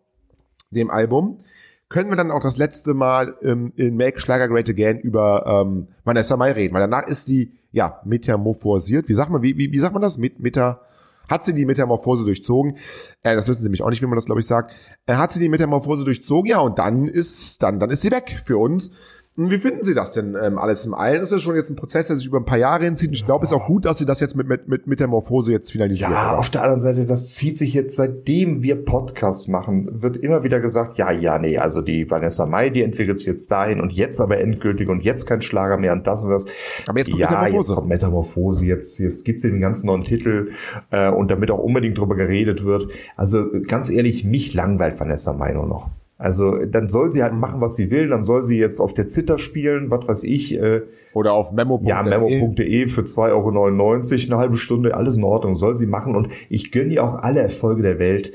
dem 0.71 0.89
Album, 0.89 1.43
können 1.89 2.09
wir 2.09 2.17
dann 2.17 2.31
auch 2.31 2.41
das 2.41 2.57
letzte 2.57 2.95
Mal 2.95 3.37
ähm, 3.43 3.71
in 3.75 3.95
Make 3.97 4.19
Schlager 4.19 4.47
Great 4.47 4.67
Again 4.67 4.97
über 4.97 5.45
ähm, 5.45 5.89
Vanessa 6.05 6.37
Mai 6.37 6.53
reden, 6.53 6.73
weil 6.73 6.81
danach 6.81 7.07
ist 7.07 7.27
die 7.27 7.53
ja 7.71 8.01
metamorphosiert. 8.03 9.09
Wie 9.09 9.13
sagt 9.13 9.29
man, 9.29 9.43
wie, 9.43 9.59
wie, 9.59 9.71
wie 9.71 9.79
sagt 9.79 9.93
man 9.93 10.01
das? 10.01 10.17
Met, 10.17 10.39
meta, 10.39 10.81
hat 11.29 11.45
sie 11.45 11.53
die 11.53 11.67
Metamorphose 11.67 12.25
durchzogen? 12.25 12.77
Äh, 13.21 13.35
das 13.35 13.47
wissen 13.47 13.61
Sie 13.61 13.69
mich 13.69 13.83
auch 13.83 13.91
nicht, 13.91 14.01
wie 14.01 14.07
man 14.07 14.15
das 14.15 14.25
glaube 14.25 14.41
ich 14.41 14.47
sagt. 14.47 14.71
Äh, 15.05 15.17
hat 15.17 15.33
sie 15.33 15.39
die 15.39 15.49
Metamorphose 15.49 16.03
durchzogen? 16.03 16.49
Ja, 16.49 16.61
und 16.61 16.79
dann 16.79 17.07
ist 17.07 17.61
dann 17.61 17.79
dann 17.79 17.91
ist 17.91 18.01
sie 18.01 18.09
weg 18.09 18.41
für 18.43 18.57
uns. 18.57 18.91
Wie 19.35 19.57
finden 19.57 19.83
Sie 19.83 19.93
das 19.93 20.11
denn 20.11 20.35
ähm, 20.41 20.57
alles 20.57 20.85
im 20.85 20.93
Allen? 20.93 21.21
Das 21.21 21.31
ist 21.31 21.43
schon 21.43 21.55
jetzt 21.55 21.69
ein 21.69 21.75
Prozess, 21.75 22.07
der 22.07 22.17
sich 22.17 22.27
über 22.27 22.39
ein 22.39 22.45
paar 22.45 22.57
Jahre 22.57 22.83
hinzieht. 22.83 23.09
Und 23.09 23.13
ich 23.13 23.25
glaube, 23.25 23.45
es 23.45 23.51
ist 23.51 23.57
auch 23.57 23.67
gut, 23.67 23.85
dass 23.85 23.97
Sie 23.97 24.05
das 24.05 24.19
jetzt 24.19 24.35
mit, 24.35 24.47
mit, 24.47 24.67
mit 24.67 24.87
Metamorphose 24.87 25.51
jetzt 25.51 25.71
finalisieren. 25.71 26.11
Ja, 26.11 26.31
oder? 26.31 26.39
auf 26.39 26.49
der 26.49 26.63
anderen 26.63 26.81
Seite, 26.81 27.05
das 27.05 27.35
zieht 27.35 27.57
sich 27.57 27.73
jetzt, 27.73 27.95
seitdem 27.95 28.63
wir 28.63 28.83
Podcasts 28.83 29.47
machen, 29.47 30.01
wird 30.01 30.17
immer 30.17 30.43
wieder 30.43 30.59
gesagt, 30.59 30.97
ja, 30.97 31.11
ja, 31.11 31.37
nee, 31.37 31.57
also 31.57 31.81
die 31.81 32.09
Vanessa 32.09 32.47
Mai, 32.47 32.69
die 32.69 32.83
entwickelt 32.83 33.17
sich 33.17 33.27
jetzt 33.27 33.49
dahin 33.49 33.79
und 33.79 33.93
jetzt 33.93 34.19
aber 34.19 34.39
endgültig 34.39 34.89
und 34.89 35.03
jetzt 35.03 35.25
kein 35.25 35.41
Schlager 35.41 35.77
mehr 35.77 35.93
und 35.93 36.05
das 36.05 36.23
und 36.23 36.31
das. 36.31 36.45
Aber 36.87 36.99
jetzt 36.99 37.11
kommt 37.11 37.21
ja, 37.21 37.29
Metamorphose. 37.29 37.71
jetzt 37.71 37.75
kommt 37.75 37.87
Metamorphose, 37.87 38.65
jetzt, 38.65 38.99
jetzt 38.99 39.23
gibt's 39.23 39.43
den 39.43 39.61
ganzen 39.61 39.87
neuen 39.87 40.03
Titel 40.03 40.51
äh, 40.89 41.09
und 41.11 41.31
damit 41.31 41.49
auch 41.51 41.59
unbedingt 41.59 41.97
drüber 41.97 42.15
geredet 42.15 42.65
wird. 42.65 42.91
Also 43.15 43.45
ganz 43.67 43.89
ehrlich, 43.89 44.25
mich 44.25 44.53
langweilt 44.53 44.99
Vanessa 44.99 45.33
Mai 45.33 45.53
nur 45.53 45.67
noch. 45.67 45.91
Also 46.19 46.57
dann 46.65 46.89
soll 46.89 47.13
sie 47.13 47.23
halt 47.23 47.33
machen, 47.33 47.61
was 47.61 47.77
sie 47.77 47.91
will, 47.91 48.09
dann 48.09 48.21
soll 48.21 48.43
sie 48.43 48.57
jetzt 48.57 48.81
auf 48.81 48.93
der 48.93 49.07
Zither 49.07 49.37
spielen, 49.37 49.89
was 49.89 50.05
weiß 50.05 50.23
ich, 50.25 50.53
äh, 50.53 50.81
Oder 51.13 51.31
auf 51.31 51.53
memo. 51.53 51.81
ja, 51.85 52.03
memo.de 52.03 52.87
für 52.89 53.01
2,99 53.01 53.31
Euro, 53.31 54.33
eine 54.33 54.37
halbe 54.37 54.57
Stunde, 54.57 54.95
alles 54.97 55.15
in 55.15 55.23
Ordnung, 55.23 55.55
soll 55.55 55.75
sie 55.75 55.87
machen. 55.87 56.17
Und 56.17 56.27
ich 56.49 56.73
gönne 56.73 56.93
ihr 56.93 57.05
auch 57.05 57.15
alle 57.15 57.39
Erfolge 57.39 57.83
der 57.83 57.99
Welt. 57.99 58.33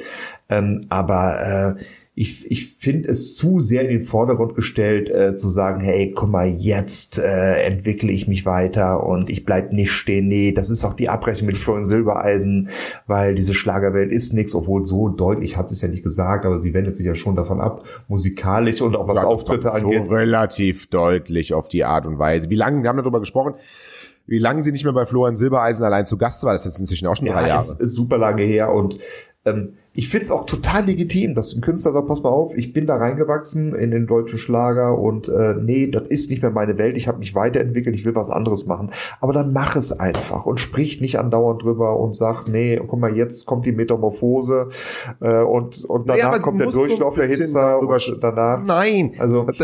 Ähm, 0.48 0.86
aber 0.88 1.76
äh, 1.78 1.84
ich, 2.16 2.48
ich 2.48 2.68
finde 2.76 3.08
es 3.08 3.34
zu 3.36 3.58
sehr 3.58 3.82
in 3.82 3.88
den 3.88 4.02
Vordergrund 4.04 4.54
gestellt, 4.54 5.10
äh, 5.10 5.34
zu 5.34 5.48
sagen, 5.48 5.80
hey, 5.80 6.12
guck 6.14 6.30
mal, 6.30 6.46
jetzt 6.46 7.18
äh, 7.18 7.64
entwickle 7.64 8.12
ich 8.12 8.28
mich 8.28 8.46
weiter 8.46 9.04
und 9.04 9.30
ich 9.30 9.44
bleib 9.44 9.72
nicht 9.72 9.90
stehen. 9.90 10.28
Nee, 10.28 10.52
das 10.52 10.70
ist 10.70 10.84
auch 10.84 10.94
die 10.94 11.08
Abrechnung 11.08 11.46
mit 11.46 11.56
Florian 11.56 11.84
Silbereisen, 11.84 12.68
weil 13.08 13.34
diese 13.34 13.52
Schlagerwelt 13.52 14.12
ist 14.12 14.32
nichts, 14.32 14.54
obwohl 14.54 14.84
so 14.84 15.08
deutlich 15.08 15.56
hat 15.56 15.68
sie 15.68 15.74
es 15.74 15.80
ja 15.80 15.88
nicht 15.88 16.04
gesagt, 16.04 16.46
aber 16.46 16.58
sie 16.58 16.72
wendet 16.72 16.94
sich 16.94 17.04
ja 17.04 17.16
schon 17.16 17.34
davon 17.34 17.60
ab, 17.60 17.84
musikalisch 18.06 18.80
und 18.80 18.94
auch 18.94 19.08
was 19.08 19.22
Ja, 19.22 19.26
Auftritte 19.26 19.72
angeht. 19.72 20.08
relativ 20.08 20.88
deutlich 20.90 21.52
auf 21.52 21.68
die 21.68 21.82
Art 21.82 22.06
und 22.06 22.20
Weise. 22.20 22.48
Wie 22.48 22.54
lange, 22.54 22.80
wir 22.84 22.90
haben 22.90 22.96
darüber 22.98 23.18
gesprochen, 23.18 23.54
wie 24.26 24.38
lange 24.38 24.62
sie 24.62 24.70
nicht 24.70 24.84
mehr 24.84 24.92
bei 24.92 25.04
Florian 25.04 25.36
Silbereisen 25.36 25.84
allein 25.84 26.06
zu 26.06 26.16
Gast 26.16 26.44
war, 26.44 26.52
das 26.52 26.60
ist 26.64 26.74
jetzt 26.74 26.80
inzwischen 26.80 27.08
auch 27.08 27.16
schon 27.16 27.26
drei 27.26 27.42
ja, 27.42 27.48
Jahre. 27.48 27.60
Ist, 27.60 27.80
ist 27.80 27.94
super 27.96 28.18
lange 28.18 28.42
her 28.42 28.72
und 28.72 28.98
ähm, 29.44 29.74
ich 29.96 30.08
finde 30.08 30.24
es 30.24 30.30
auch 30.32 30.44
total 30.44 30.86
legitim, 30.86 31.36
dass 31.36 31.54
ein 31.54 31.60
Künstler 31.60 31.92
sagt, 31.92 32.08
pass 32.08 32.20
mal 32.20 32.30
auf, 32.30 32.52
ich 32.56 32.72
bin 32.72 32.84
da 32.84 32.96
reingewachsen 32.96 33.76
in 33.76 33.92
den 33.92 34.08
deutschen 34.08 34.40
Schlager 34.40 34.98
und 34.98 35.28
äh, 35.28 35.54
nee, 35.54 35.86
das 35.86 36.08
ist 36.08 36.30
nicht 36.30 36.42
mehr 36.42 36.50
meine 36.50 36.78
Welt, 36.78 36.96
ich 36.96 37.06
habe 37.06 37.18
mich 37.18 37.36
weiterentwickelt, 37.36 37.94
ich 37.94 38.04
will 38.04 38.16
was 38.16 38.28
anderes 38.28 38.66
machen. 38.66 38.90
Aber 39.20 39.32
dann 39.32 39.52
mach 39.52 39.76
es 39.76 39.92
einfach 39.92 40.46
und 40.46 40.58
sprich 40.58 41.00
nicht 41.00 41.20
andauernd 41.20 41.62
drüber 41.62 42.00
und 42.00 42.12
sag, 42.12 42.48
nee, 42.48 42.80
guck 42.84 42.98
mal, 42.98 43.16
jetzt 43.16 43.46
kommt 43.46 43.66
die 43.66 43.72
Metamorphose 43.72 44.70
äh, 45.20 45.42
und, 45.42 45.84
und 45.84 46.08
danach 46.08 46.32
Ja, 46.32 46.38
kommt 46.40 46.58
der 46.58 46.66
muss 46.66 46.74
so 46.74 46.86
Durchlauf 46.86 47.14
der 47.14 47.28
Hitze 47.28 47.78
und 47.78 48.18
danach. 48.20 48.64
Nein, 48.64 49.14
Also 49.18 49.44
das, 49.44 49.58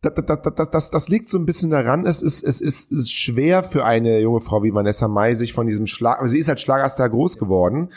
das, 0.00 0.14
das, 0.26 0.42
das, 0.54 0.70
das, 0.70 0.90
das 0.90 1.08
liegt 1.10 1.28
so 1.28 1.36
ein 1.36 1.44
bisschen 1.44 1.70
daran, 1.70 2.06
es 2.06 2.22
ist, 2.22 2.42
es 2.44 2.62
ist, 2.62 2.90
es 2.90 2.98
ist 2.98 3.12
schwer 3.12 3.62
für 3.62 3.84
eine 3.84 4.20
junge 4.20 4.40
Frau 4.40 4.62
wie 4.62 4.72
Vanessa 4.72 5.06
Mai, 5.06 5.34
sich 5.34 5.52
von 5.52 5.66
diesem 5.66 5.86
Schlag, 5.86 6.18
aber 6.18 6.28
sie 6.28 6.38
ist 6.38 6.48
als 6.48 6.62
Schlagerstar 6.62 7.10
groß 7.10 7.36
geworden 7.38 7.90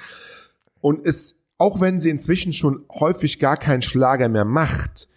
und 0.82 1.06
ist, 1.06 1.38
auch 1.60 1.82
wenn 1.82 2.00
sie 2.00 2.10
inzwischen 2.10 2.54
schon 2.54 2.86
häufig 2.89 3.38
gar 3.39 3.58
keinen 3.58 3.84
Schlager 3.84 4.30
mehr 4.30 4.45
macht, 4.45 5.08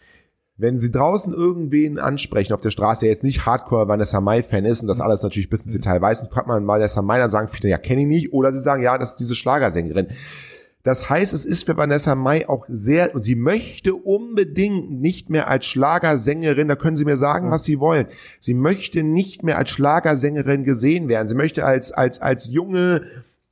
wenn 0.57 0.79
sie 0.79 0.93
draußen 0.93 1.33
irgendwen 1.33 1.99
ansprechen 1.99 2.53
auf 2.53 2.61
der 2.61 2.71
Straße, 2.71 3.01
der 3.03 3.11
jetzt 3.11 3.25
nicht 3.25 3.47
Hardcore 3.47 3.89
Vanessa 3.89 4.21
Mai 4.21 4.43
Fan 4.43 4.65
ist 4.65 4.83
und 4.83 4.89
das 4.89 5.01
alles 5.01 5.23
natürlich 5.23 5.49
bis 5.49 5.63
ins 5.63 5.73
Detail 5.73 6.03
weiß 6.03 6.23
und 6.23 6.31
fragt 6.31 6.49
man 6.49 6.67
Vanessa 6.67 7.01
Mai, 7.01 7.19
dann 7.19 7.31
sagen 7.31 7.49
viele, 7.49 7.71
ja, 7.71 7.79
kenne 7.79 8.03
ich 8.03 8.07
nicht, 8.07 8.33
oder 8.33 8.53
sie 8.53 8.61
sagen, 8.61 8.83
ja, 8.83 8.99
das 8.99 9.13
ist 9.13 9.21
diese 9.21 9.35
Schlagersängerin. 9.35 10.09
Das 10.83 11.09
heißt, 11.09 11.33
es 11.33 11.45
ist 11.45 11.65
für 11.65 11.77
Vanessa 11.77 12.17
Mai 12.17 12.49
auch 12.49 12.67
sehr, 12.69 13.15
und 13.15 13.23
sie 13.23 13.37
möchte 13.37 13.95
unbedingt 13.95 14.91
nicht 14.91 15.31
mehr 15.31 15.49
als 15.49 15.65
Schlagersängerin, 15.67 16.67
da 16.67 16.75
können 16.75 16.97
Sie 16.97 17.05
mir 17.05 17.17
sagen, 17.17 17.53
was 17.53 17.63
Sie 17.65 17.79
wollen. 17.79 18.07
Sie 18.41 18.55
möchte 18.55 19.05
nicht 19.05 19.45
mehr 19.45 19.59
als 19.59 19.71
Schlagersängerin 19.71 20.65
gesehen 20.65 21.09
werden. 21.09 21.29
Sie 21.29 21.37
möchte 21.37 21.65
als, 21.65 21.93
als, 21.93 22.21
als 22.21 22.51
junge, 22.51 23.03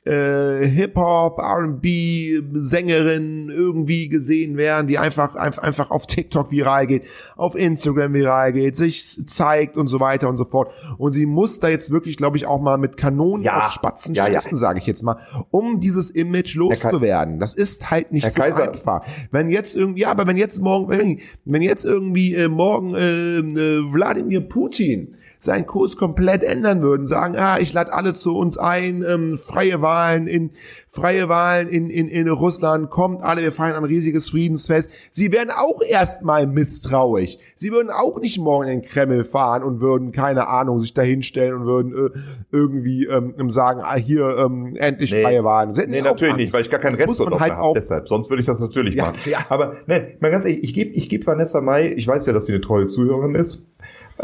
äh, 0.04 0.66
Hip-Hop, 0.66 1.38
R&B-Sängerin 1.38 3.48
irgendwie 3.50 4.08
gesehen 4.08 4.56
werden, 4.56 4.86
die 4.86 4.98
einfach, 4.98 5.34
einfach, 5.34 5.62
einfach 5.62 5.90
auf 5.90 6.06
TikTok 6.06 6.50
viral 6.50 6.86
geht, 6.86 7.02
auf 7.36 7.54
Instagram 7.54 8.14
viral 8.14 8.52
geht, 8.52 8.76
sich 8.76 9.04
zeigt 9.26 9.76
und 9.76 9.86
so 9.88 10.00
weiter 10.00 10.28
und 10.28 10.36
so 10.36 10.44
fort. 10.44 10.72
Und 10.98 11.12
sie 11.12 11.26
muss 11.26 11.60
da 11.60 11.68
jetzt 11.68 11.90
wirklich, 11.90 12.16
glaube 12.16 12.36
ich, 12.36 12.46
auch 12.46 12.60
mal 12.60 12.78
mit 12.78 12.96
Kanonen 12.96 13.44
Ja. 13.44 13.66
auf 13.66 13.72
Spatzen 13.72 14.14
Ja, 14.14 14.28
ja. 14.28 14.40
schießen, 14.40 14.58
sage 14.58 14.78
ich 14.78 14.86
jetzt 14.86 15.02
mal, 15.02 15.16
um 15.50 15.80
dieses 15.80 16.10
Image 16.10 16.54
loszuwerden. 16.54 17.38
Das 17.38 17.54
ist 17.54 17.90
halt 17.90 18.12
nicht 18.12 18.24
Herr 18.24 18.30
so 18.30 18.40
Kaiser. 18.40 18.72
einfach. 18.72 19.02
Wenn 19.30 19.50
jetzt 19.50 19.76
irgendwie, 19.76 20.02
ja, 20.02 20.10
aber 20.10 20.26
wenn 20.26 20.36
jetzt 20.36 20.60
morgen, 20.62 20.88
wenn, 20.88 21.20
wenn 21.44 21.62
jetzt 21.62 21.84
irgendwie 21.84 22.34
äh, 22.34 22.48
morgen 22.48 22.94
äh, 22.94 23.38
äh, 23.38 23.92
Wladimir 23.92 24.40
Putin 24.40 25.16
seinen 25.40 25.66
Kurs 25.66 25.96
komplett 25.96 26.44
ändern 26.44 26.83
würden, 26.83 27.07
sagen, 27.07 27.35
ah, 27.37 27.59
ich 27.59 27.72
lade 27.72 27.92
alle 27.92 28.14
zu 28.14 28.37
uns 28.37 28.59
ein, 28.59 29.03
ähm, 29.09 29.37
freie 29.38 29.81
Wahlen 29.83 30.26
in 30.26 30.50
freie 30.92 31.29
Wahlen 31.29 31.68
in, 31.68 31.88
in, 31.88 32.09
in 32.09 32.29
Russland, 32.29 32.90
kommt 32.90 33.22
alle, 33.22 33.42
wir 33.42 33.53
feiern 33.53 33.76
ein 33.76 33.85
riesiges 33.85 34.31
Friedensfest. 34.31 34.90
Sie 35.12 35.31
wären 35.31 35.50
auch 35.50 35.81
erstmal 35.88 36.48
misstrauisch. 36.48 37.38
Sie 37.55 37.70
würden 37.70 37.90
auch 37.90 38.18
nicht 38.20 38.38
morgen 38.38 38.68
in 38.68 38.81
den 38.81 38.88
Kreml 38.88 39.22
fahren 39.24 39.62
und 39.62 39.81
würden, 39.81 40.11
keine 40.11 40.48
Ahnung, 40.48 40.81
sich 40.81 40.92
dahinstellen 40.92 41.55
und 41.55 41.64
würden 41.66 41.92
äh, 41.94 42.18
irgendwie 42.50 43.07
ähm, 43.07 43.48
sagen, 43.50 43.81
ah, 43.85 43.94
hier 43.96 44.37
ähm, 44.38 44.74
endlich 44.76 45.12
Nee. 45.12 45.22
freie 45.22 45.44
Wahlen. 45.44 45.72
Sie 45.72 45.87
Nee, 45.87 46.00
natürlich 46.03 46.33
Angst. 46.33 46.44
nicht, 46.44 46.53
weil 46.53 46.62
ich 46.62 46.70
gar 46.70 46.81
keinen 46.81 46.98
Das 46.98 47.09
Rest 47.09 47.20
noch 47.20 47.40
halt 47.40 47.53
habe. 47.53 47.72
Deshalb, 47.76 48.09
sonst 48.09 48.29
würde 48.29 48.40
ich 48.40 48.46
das 48.46 48.59
natürlich 48.59 48.96
Ja, 48.96 49.07
machen. 49.07 49.18
ja. 49.31 49.38
Aber 49.48 49.76
ne, 49.87 50.16
mal 50.20 50.31
ganz 50.33 50.44
ehrlich, 50.44 50.64
ich 50.64 50.74
gebe 50.74 50.90
ich 50.90 51.09
geb 51.09 51.24
Vanessa 51.24 51.61
Mai, 51.61 51.92
ich 51.96 52.07
weiß 52.07 52.26
ja, 52.26 52.33
dass 52.33 52.46
sie 52.46 52.53
eine 52.53 52.61
treue 52.61 52.87
Zuhörerin 52.87 53.37
ist. 53.37 53.64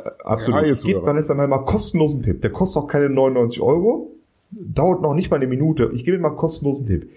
Äh, 0.05 0.11
absolut. 0.25 0.61
Ich 0.63 0.67
gebe 0.67 0.77
Zuhörerin. 0.77 1.07
Vanessa 1.07 1.35
Mai 1.35 1.47
mal 1.47 1.65
kostenlosen 1.65 2.23
Tipp. 2.23 2.41
Der 2.43 2.51
kostet 2.51 2.83
auch 2.83 2.87
keine 2.87 3.09
99 3.11 3.61
Euro. 3.61 4.13
Dauert 4.51 5.03
noch 5.03 5.15
nicht 5.15 5.31
mal 5.31 5.37
eine 5.37 5.47
Minute. 5.47 5.91
Ich 5.93 6.05
gebe 6.05 6.17
dir 6.17 6.23
mal 6.23 6.29
einen 6.29 6.37
kostenlosen 6.37 6.87
Tipp. 6.87 7.11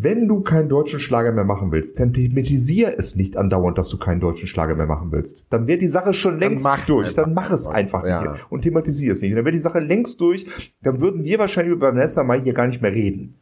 Wenn 0.00 0.28
du 0.28 0.42
keinen 0.42 0.68
deutschen 0.68 1.00
Schlager 1.00 1.32
mehr 1.32 1.42
machen 1.42 1.72
willst, 1.72 1.98
dann 1.98 2.12
thematisier 2.12 2.94
es 2.96 3.16
nicht 3.16 3.36
andauernd, 3.36 3.78
dass 3.78 3.88
du 3.88 3.98
keinen 3.98 4.20
deutschen 4.20 4.46
Schlager 4.46 4.76
mehr 4.76 4.86
machen 4.86 5.10
willst. 5.10 5.48
Dann 5.50 5.66
wäre 5.66 5.78
die 5.78 5.88
Sache 5.88 6.14
schon 6.14 6.38
längst 6.38 6.64
mach 6.64 6.86
durch. 6.86 7.14
Dann 7.16 7.34
mach 7.34 7.50
es 7.50 7.66
einfach 7.66 8.06
Ja. 8.06 8.22
nicht 8.32 8.46
und 8.48 8.62
thematisier 8.62 9.10
es 9.12 9.22
nicht. 9.22 9.32
Dann 9.36 9.44
wäre 9.44 9.50
die 9.52 9.58
Sache 9.58 9.80
längst 9.80 10.20
durch. 10.20 10.72
Dann 10.84 11.00
würden 11.00 11.24
wir 11.24 11.40
wahrscheinlich 11.40 11.74
über 11.74 11.88
Vanessa 11.88 12.22
Mai 12.22 12.40
hier 12.40 12.52
gar 12.52 12.68
nicht 12.68 12.80
mehr 12.80 12.92
reden. 12.94 13.34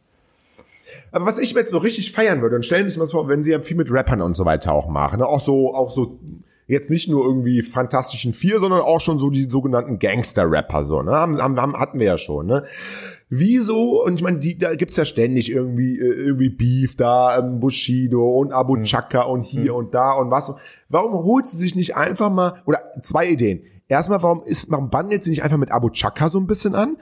Aber 1.11 1.27
was 1.27 1.37
ich 1.37 1.53
mir 1.53 1.59
jetzt 1.59 1.71
so 1.71 1.77
richtig 1.77 2.11
feiern 2.11 2.41
würde, 2.41 2.55
und 2.55 2.65
stellen 2.65 2.85
Sie 2.85 2.89
sich 2.89 2.97
mal 2.99 3.05
vor, 3.05 3.27
wenn 3.27 3.43
Sie 3.43 3.51
ja 3.51 3.59
viel 3.59 3.77
mit 3.77 3.91
Rappern 3.91 4.21
und 4.21 4.35
so 4.35 4.43
weiter 4.45 4.73
auch 4.73 4.87
machen, 4.89 5.19
ne? 5.19 5.27
auch 5.27 5.39
so, 5.41 5.75
auch 5.75 5.91
so, 5.91 6.17
jetzt 6.67 6.89
nicht 6.89 7.09
nur 7.09 7.25
irgendwie 7.25 7.63
Fantastischen 7.63 8.33
Vier, 8.33 8.59
sondern 8.59 8.81
auch 8.81 9.01
schon 9.01 9.19
so 9.19 9.29
die 9.29 9.49
sogenannten 9.49 9.99
Gangster-Rapper, 9.99 10.85
so, 10.85 11.01
ne, 11.01 11.11
haben, 11.11 11.39
haben, 11.39 11.77
hatten 11.77 11.99
wir 11.99 12.05
ja 12.05 12.17
schon, 12.17 12.45
ne. 12.45 12.63
Wieso, 13.29 14.03
und 14.05 14.15
ich 14.15 14.23
meine, 14.23 14.39
die, 14.39 14.57
da 14.57 14.75
gibt's 14.75 14.95
ja 14.95 15.03
ständig 15.03 15.51
irgendwie, 15.51 15.99
äh, 15.99 16.13
irgendwie 16.13 16.49
Beef 16.49 16.95
da, 16.95 17.39
ähm, 17.39 17.59
Bushido 17.59 18.39
und 18.39 18.53
Abu 18.53 18.77
Chaka 18.83 19.23
und 19.23 19.43
hier 19.43 19.75
und 19.75 19.93
da 19.93 20.13
und 20.13 20.31
was. 20.31 20.53
Warum 20.87 21.23
holt 21.25 21.47
sie 21.47 21.57
sich 21.57 21.75
nicht 21.75 21.97
einfach 21.97 22.29
mal, 22.29 22.61
oder 22.65 22.79
zwei 23.01 23.27
Ideen. 23.27 23.63
Erstmal, 23.89 24.21
warum 24.21 24.43
ist, 24.43 24.69
warum 24.69 24.89
bandelt 24.89 25.23
sie 25.23 25.31
nicht 25.31 25.43
einfach 25.43 25.57
mit 25.57 25.71
Abu 25.71 25.89
Chaka 25.89 26.29
so 26.29 26.39
ein 26.39 26.47
bisschen 26.47 26.75
an? 26.75 26.97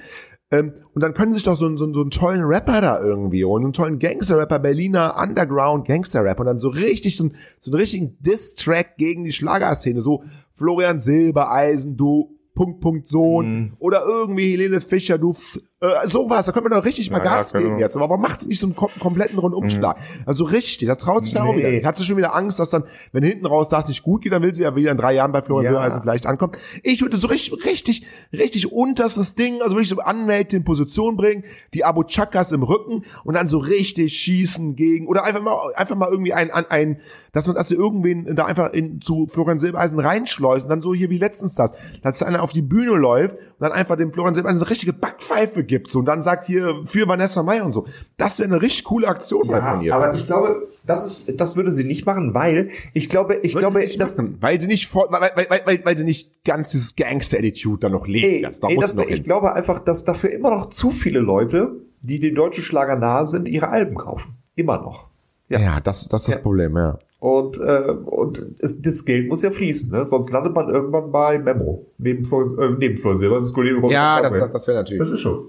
Ähm, 0.59 0.73
und 0.93 1.01
dann 1.01 1.13
können 1.13 1.33
sich 1.33 1.43
doch 1.43 1.55
so, 1.55 1.65
einen- 1.65 1.77
so, 1.77 1.91
so 1.93 2.01
einen 2.01 2.11
tollen 2.11 2.43
Rapper 2.43 2.81
da 2.81 2.99
irgendwie 3.01 3.43
und 3.43 3.63
einen 3.63 3.73
tollen 3.73 3.99
Gangster-Rapper, 3.99 4.59
Berliner 4.59 5.15
Underground 5.21 5.87
Gangster-Rapper 5.87 6.41
und 6.41 6.45
dann 6.47 6.59
so 6.59 6.69
richtig, 6.69 7.17
so, 7.17 7.25
einen- 7.25 7.35
so 7.59 7.71
einen 7.71 7.79
richtigen 7.79 8.17
Diss-Track 8.21 8.97
gegen 8.97 9.23
die 9.23 9.31
Schlagerszene, 9.33 10.01
so 10.01 10.23
Florian 10.53 10.99
Silbereisen, 10.99 11.97
du 11.97 12.31
Punkt, 12.53 12.79
Punkt, 12.79 13.09
Sohn 13.09 13.45
Mhm. 13.59 13.73
oder 13.79 14.03
irgendwie 14.07 14.51
Helene 14.51 14.79
Fischer, 14.79 15.17
du, 15.17 15.35
äh, 15.81 16.07
sowas, 16.07 16.45
da 16.45 16.53
können 16.53 16.65
wir 16.65 16.69
doch 16.69 16.85
richtig 16.85 17.11
mal 17.11 17.17
Ja, 17.17 17.25
ja, 17.25 17.35
Gas 17.35 17.51
geben 17.53 17.79
jetzt. 17.79 17.97
Aber 17.97 18.09
warum 18.09 18.21
macht 18.21 18.41
sie 18.41 18.47
nicht 18.47 18.59
so 18.59 18.65
einen 18.67 18.75
kom 18.75 18.89
kompletten 18.99 19.37
Rundumschlag? 19.37 19.97
Also 20.25 20.45
richtig, 20.45 20.87
da 20.87 20.95
traut 20.95 21.25
sich 21.25 21.33
dann 21.33 21.43
auch 21.43 21.55
wieder. 21.55 21.69
nicht. 21.69 21.85
Hat 21.85 21.97
sie 21.97 22.05
schon 22.05 22.15
wieder 22.15 22.33
Angst, 22.33 22.59
dass 22.59 22.69
dann, 22.69 22.85
wenn 23.11 23.23
hinten 23.23 23.45
raus 23.45 23.67
das 23.67 23.87
nicht 23.89 24.01
gut 24.01 24.21
geht, 24.21 24.31
dann 24.31 24.41
will 24.41 24.55
sie 24.55 24.63
ja 24.63 24.73
wieder 24.75 24.91
in 24.91 24.97
drei 24.97 25.13
Jahren 25.13 25.33
bei 25.33 25.41
Florian 25.41 25.65
Ja. 25.65 25.71
Silbereisen 25.71 26.01
vielleicht 26.01 26.27
ankommen. 26.27 26.53
Ich 26.81 27.01
würde 27.01 27.17
so 27.17 27.27
richtig, 27.27 27.65
richtig, 27.65 28.07
richtig 28.31 28.71
unterstes 28.71 29.35
Ding, 29.35 29.61
also 29.61 29.75
wirklich 29.75 29.89
so 29.89 29.99
Anwälte 29.99 30.55
in 30.55 30.63
Position 30.63 31.17
bringen, 31.17 31.43
die 31.73 31.83
Abu 31.83 32.03
Chakas 32.03 32.53
im 32.53 32.63
Rücken 32.63 33.03
und 33.25 33.33
dann 33.33 33.49
so 33.49 33.57
richtig 33.57 34.17
schießen 34.17 34.75
gegen, 34.77 35.07
oder 35.07 35.25
einfach 35.25 35.41
mal, 35.41 35.57
einfach 35.75 35.97
mal 35.97 36.09
irgendwie 36.09 36.33
ein, 36.33 36.51
ein, 36.51 36.65
ein 36.69 36.99
dass 37.33 37.47
man, 37.47 37.55
dass 37.57 37.67
sie 37.67 37.75
irgendwen 37.75 38.33
da 38.33 38.45
einfach 38.45 38.71
in, 38.71 39.01
zu 39.01 39.27
Florian 39.29 39.59
Silbereisen 39.59 39.99
reinschleusen, 39.99 40.69
dann 40.69 40.81
so 40.81 40.93
hier 40.93 41.09
wie 41.09 41.17
letztens 41.17 41.53
das, 41.55 41.73
dass 42.01 42.23
einer 42.23 42.41
auf 42.41 42.53
die 42.53 42.61
Bühne 42.61 42.95
läuft 42.95 43.35
und 43.37 43.59
dann 43.59 43.73
einfach 43.73 43.97
dem 43.97 44.13
Florian 44.13 44.33
Silbereisen 44.33 44.59
so 44.59 44.65
richtige 44.65 44.93
Backpfeife 44.93 45.64
gibt, 45.65 45.89
so, 45.91 45.99
und 45.99 46.05
dann 46.05 46.21
sagt 46.21 46.45
hier, 46.45 46.75
für 46.85 47.07
Vanessa 47.07 47.43
Mai 47.43 47.61
und 47.63 47.73
so. 47.73 47.85
Das 48.17 48.39
wäre 48.39 48.49
eine 48.49 48.61
richtig 48.61 48.85
coole 48.85 49.07
Aktion 49.07 49.47
mal 49.47 49.61
von 49.61 49.81
ihr. 49.81 49.93
aber 49.95 50.13
ich 50.13 50.25
glaube, 50.25 50.67
das 50.85 51.05
ist, 51.05 51.39
das 51.39 51.55
würde 51.55 51.71
sie 51.71 51.83
nicht 51.83 52.05
machen, 52.05 52.33
weil 52.33 52.69
ich 52.93 53.09
glaube, 53.09 53.35
ich 53.43 53.53
Würde 53.55 53.61
glaube, 53.67 53.79
sie 53.79 53.85
nicht 53.85 53.99
das, 53.99 54.17
machen, 54.17 54.37
weil 54.39 54.61
sie 54.61 54.67
nicht 54.67 54.87
vor, 54.87 55.07
weil, 55.09 55.31
weil, 55.35 55.45
weil, 55.49 55.61
weil, 55.65 55.85
weil 55.85 55.97
sie 55.97 56.03
nicht 56.03 56.43
ganz 56.45 56.69
dieses 56.69 56.95
Gangster-Attitude 56.95 57.79
dann 57.79 57.91
noch 57.91 58.07
leben. 58.07 58.27
Nee, 58.27 58.41
das, 58.41 58.59
da 58.59 58.69
muss 58.69 58.81
das, 58.85 58.95
noch 58.95 59.05
ich 59.05 59.15
hin. 59.15 59.23
glaube 59.23 59.53
einfach, 59.53 59.81
dass 59.81 60.05
dafür 60.05 60.31
immer 60.31 60.51
noch 60.51 60.69
zu 60.69 60.91
viele 60.91 61.19
Leute, 61.19 61.71
die 62.01 62.19
den 62.19 62.35
deutschen 62.35 62.63
Schlager 62.63 62.95
nahe 62.95 63.25
sind, 63.25 63.47
ihre 63.47 63.69
Alben 63.69 63.95
kaufen. 63.95 64.35
Immer 64.55 64.77
noch. 64.79 65.07
ja, 65.49 65.59
ja, 65.59 65.79
das, 65.79 66.07
das 66.07 66.21
ist 66.21 66.27
das 66.29 66.35
Ja. 66.35 66.41
Problem, 66.41 66.75
ja. 66.77 66.99
Und, 67.25 67.57
äh, 67.57 67.91
und 68.05 68.45
es, 68.59 68.79
das 68.83 69.03
Geld 69.03 69.27
muss 69.29 69.41
ja 69.41 69.49
fließen, 69.49 69.89
ne? 69.89 70.05
sonst 70.05 70.29
landet 70.31 70.53
man 70.53 70.69
irgendwann 70.69 71.11
bei 71.11 71.39
Memo. 71.39 71.83
Neben 71.97 72.23
Flor, 72.23 72.55
äh, 72.59 72.75
neben 72.77 72.97
Flor 72.97 73.17
Silber, 73.17 73.33
das 73.37 73.45
ist 73.45 73.53
Kollege 73.53 73.81
Ja, 73.91 74.21
das, 74.21 74.31
das, 74.31 74.51
das 74.51 74.67
wäre 74.67 74.77
natürlich. 74.77 74.99
das 75.01 75.09
ist 75.17 75.21
schon. 75.21 75.45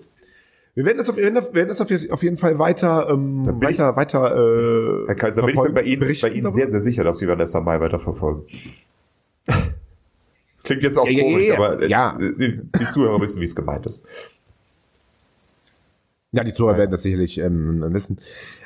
Wir 0.75 0.87
werden 0.87 0.97
das 0.97 1.11
auf, 1.11 1.19
werden 1.19 1.35
das- 1.35 1.49
wir 1.51 1.55
werden 1.57 1.69
das 1.69 1.81
auf, 1.83 2.23
jeden 2.23 2.39
Fall 2.39 2.59
weiter, 2.59 3.09
ähm, 3.11 3.45
bin 3.45 3.69
ich- 3.69 3.79
weiter, 3.79 3.95
weiter, 3.95 4.35
äh, 5.05 5.07
Herr 5.07 5.15
Kaiser, 5.17 5.43
bin 5.43 5.51
ich 5.51 5.57
mir 5.61 5.71
bei 5.71 5.83
Ihnen, 5.83 6.17
bei 6.23 6.29
Ihnen 6.31 6.49
sehr, 6.49 6.67
sehr 6.67 6.81
sicher, 6.81 7.05
dass 7.05 7.19
Sie 7.19 7.29
Vanessa 7.29 7.61
Mai 7.61 7.79
weiterverfolgen. 7.79 8.45
Klingt 10.65 10.83
jetzt 10.83 10.97
auch 10.97 11.07
Ja, 11.07 11.13
ja, 11.13 11.19
ja, 11.19 11.25
komisch, 11.25 11.49
ja. 11.49 11.57
aber 11.57 11.83
äh, 11.83 12.33
die, 12.39 12.61
die 12.81 12.89
Zuhörer 12.89 13.21
wissen, 13.21 13.39
wie 13.43 13.45
es 13.45 13.55
gemeint 13.55 13.85
ist. 13.85 14.03
Ja, 16.33 16.45
die 16.45 16.55
Zuhörer 16.55 16.79
werden 16.79 16.91
das 16.91 17.03
sicherlich 17.03 17.39
ähm, 17.39 17.85
wissen. 17.93 18.21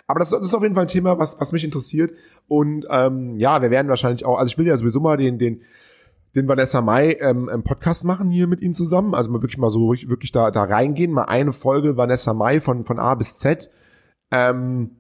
Aber 0.06 0.18
das, 0.18 0.30
das 0.30 0.40
ist 0.40 0.54
auf 0.54 0.62
jeden 0.62 0.74
Fall 0.74 0.84
ein 0.84 0.88
Thema, 0.88 1.18
was, 1.18 1.40
was 1.40 1.52
mich 1.52 1.64
interessiert. 1.64 2.12
Und 2.48 2.86
ähm, 2.90 3.36
ja, 3.36 3.62
wir 3.62 3.70
werden 3.70 3.88
wahrscheinlich 3.88 4.24
auch, 4.24 4.38
also 4.38 4.50
ich 4.50 4.58
will 4.58 4.66
ja 4.66 4.76
sowieso 4.76 5.00
mal 5.00 5.16
den, 5.16 5.38
den, 5.38 5.62
den 6.34 6.48
Vanessa 6.48 6.80
Mai 6.80 7.16
ähm, 7.20 7.48
Podcast 7.64 8.04
machen 8.04 8.30
hier 8.30 8.46
mit 8.46 8.60
Ihnen 8.60 8.74
zusammen. 8.74 9.14
Also 9.14 9.30
mal 9.30 9.42
wirklich 9.42 9.58
mal 9.58 9.70
so 9.70 9.88
wirklich, 9.88 10.08
wirklich 10.08 10.32
da, 10.32 10.50
da 10.50 10.64
reingehen, 10.64 11.12
mal 11.12 11.24
eine 11.24 11.52
Folge 11.52 11.96
Vanessa 11.96 12.34
Mai 12.34 12.60
von, 12.60 12.84
von 12.84 12.98
A 12.98 13.14
bis 13.14 13.36
Z. 13.36 13.70
Ähm, 14.30 14.96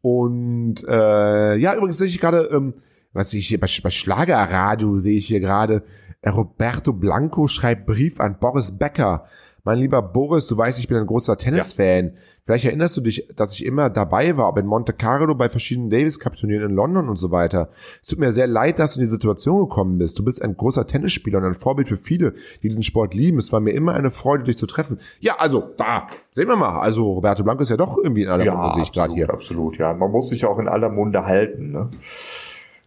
und 0.00 0.84
äh, 0.86 1.56
ja, 1.56 1.74
übrigens 1.74 1.98
sehe 1.98 2.06
ich 2.06 2.20
gerade, 2.20 2.48
ähm, 2.52 2.74
was 3.12 3.30
sehe 3.30 3.40
ich 3.40 3.48
hier 3.48 3.60
bei, 3.60 3.68
bei 3.82 3.90
Schlagerradio 3.90 4.98
sehe 4.98 5.16
ich 5.16 5.26
hier 5.26 5.40
gerade, 5.40 5.82
äh, 6.20 6.30
Roberto 6.30 6.92
Blanco 6.92 7.46
schreibt 7.48 7.86
Brief 7.86 8.20
an 8.20 8.38
Boris 8.38 8.78
Becker. 8.78 9.26
Mein 9.66 9.78
lieber 9.78 10.02
Boris, 10.02 10.46
du 10.46 10.58
weißt, 10.58 10.78
ich 10.78 10.88
bin 10.88 10.98
ein 10.98 11.06
großer 11.06 11.38
Tennisfan. 11.38 12.12
Vielleicht 12.44 12.66
erinnerst 12.66 12.98
du 12.98 13.00
dich, 13.00 13.26
dass 13.34 13.54
ich 13.54 13.64
immer 13.64 13.88
dabei 13.88 14.36
war, 14.36 14.50
ob 14.50 14.58
in 14.58 14.66
Monte 14.66 14.92
Carlo 14.92 15.34
bei 15.34 15.48
verschiedenen 15.48 15.88
Davis 15.88 16.20
Cup 16.20 16.36
Turnieren 16.36 16.68
in 16.68 16.76
London 16.76 17.08
und 17.08 17.16
so 17.16 17.30
weiter. 17.30 17.70
Es 18.02 18.08
tut 18.08 18.18
mir 18.18 18.30
sehr 18.32 18.46
leid, 18.46 18.78
dass 18.78 18.92
du 18.92 19.00
in 19.00 19.06
die 19.06 19.10
Situation 19.10 19.60
gekommen 19.60 19.96
bist. 19.96 20.18
Du 20.18 20.24
bist 20.24 20.42
ein 20.42 20.54
großer 20.54 20.86
Tennisspieler 20.86 21.38
und 21.38 21.46
ein 21.46 21.54
Vorbild 21.54 21.88
für 21.88 21.96
viele, 21.96 22.34
die 22.62 22.68
diesen 22.68 22.82
Sport 22.82 23.14
lieben. 23.14 23.38
Es 23.38 23.50
war 23.54 23.60
mir 23.60 23.70
immer 23.70 23.94
eine 23.94 24.10
Freude, 24.10 24.44
dich 24.44 24.58
zu 24.58 24.66
treffen. 24.66 25.00
Ja, 25.20 25.36
also, 25.38 25.70
da, 25.78 26.08
sehen 26.30 26.48
wir 26.48 26.56
mal. 26.56 26.80
Also, 26.80 27.12
Roberto 27.12 27.42
Blanco 27.42 27.62
ist 27.62 27.70
ja 27.70 27.78
doch 27.78 27.96
irgendwie 27.96 28.24
in 28.24 28.28
aller 28.28 28.44
Munde, 28.44 28.74
sehe 28.74 28.82
ich 28.82 28.92
gerade 28.92 29.14
hier. 29.14 29.30
absolut, 29.30 29.78
ja. 29.78 29.94
Man 29.94 30.10
muss 30.10 30.28
sich 30.28 30.44
auch 30.44 30.58
in 30.58 30.68
aller 30.68 30.90
Munde 30.90 31.24
halten, 31.24 31.72
ne? 31.72 31.88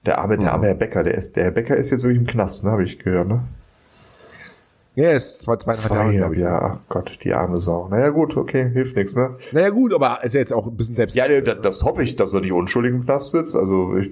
Der 0.05 0.19
arme, 0.19 0.37
der 0.37 0.53
arme 0.53 0.67
Herr 0.67 0.75
Becker, 0.75 1.03
der 1.03 1.15
ist, 1.15 1.35
der 1.35 1.45
Herr 1.45 1.51
Becker 1.51 1.75
ist 1.75 1.89
jetzt 1.89 2.03
wirklich 2.03 2.21
im 2.21 2.27
Knast, 2.27 2.63
ne, 2.63 2.69
habe 2.69 2.83
ich 2.83 2.99
gehört, 2.99 3.27
ne? 3.27 3.43
Ja, 4.97 5.11
ist 5.11 5.41
zwei, 5.41 5.55
zweieinhalb 5.57 5.93
Jahre, 5.93 6.15
glaube 6.17 6.33
ich. 6.35 6.41
ja, 6.41 6.59
ach 6.59 6.79
Gott, 6.89 7.19
die 7.23 7.31
arme 7.33 7.57
Sau. 7.57 7.87
Naja 7.87 8.09
gut, 8.09 8.35
okay, 8.35 8.69
hilft 8.73 8.95
nichts, 8.95 9.15
ne? 9.15 9.35
Naja 9.51 9.69
gut, 9.69 9.93
aber 9.93 10.19
ist 10.23 10.33
ja 10.33 10.39
jetzt 10.39 10.51
auch 10.53 10.65
ein 10.65 10.75
bisschen 10.75 10.95
selbst. 10.95 11.15
Ja, 11.15 11.27
das, 11.41 11.57
das 11.61 11.83
hoffe 11.83 12.01
ich, 12.01 12.15
dass 12.15 12.33
er 12.33 12.41
nicht 12.41 12.51
unschuldig 12.51 12.91
im 12.93 13.03
Knast 13.05 13.29
sitzt. 13.31 13.55
Also 13.55 13.95
ich, 13.95 14.09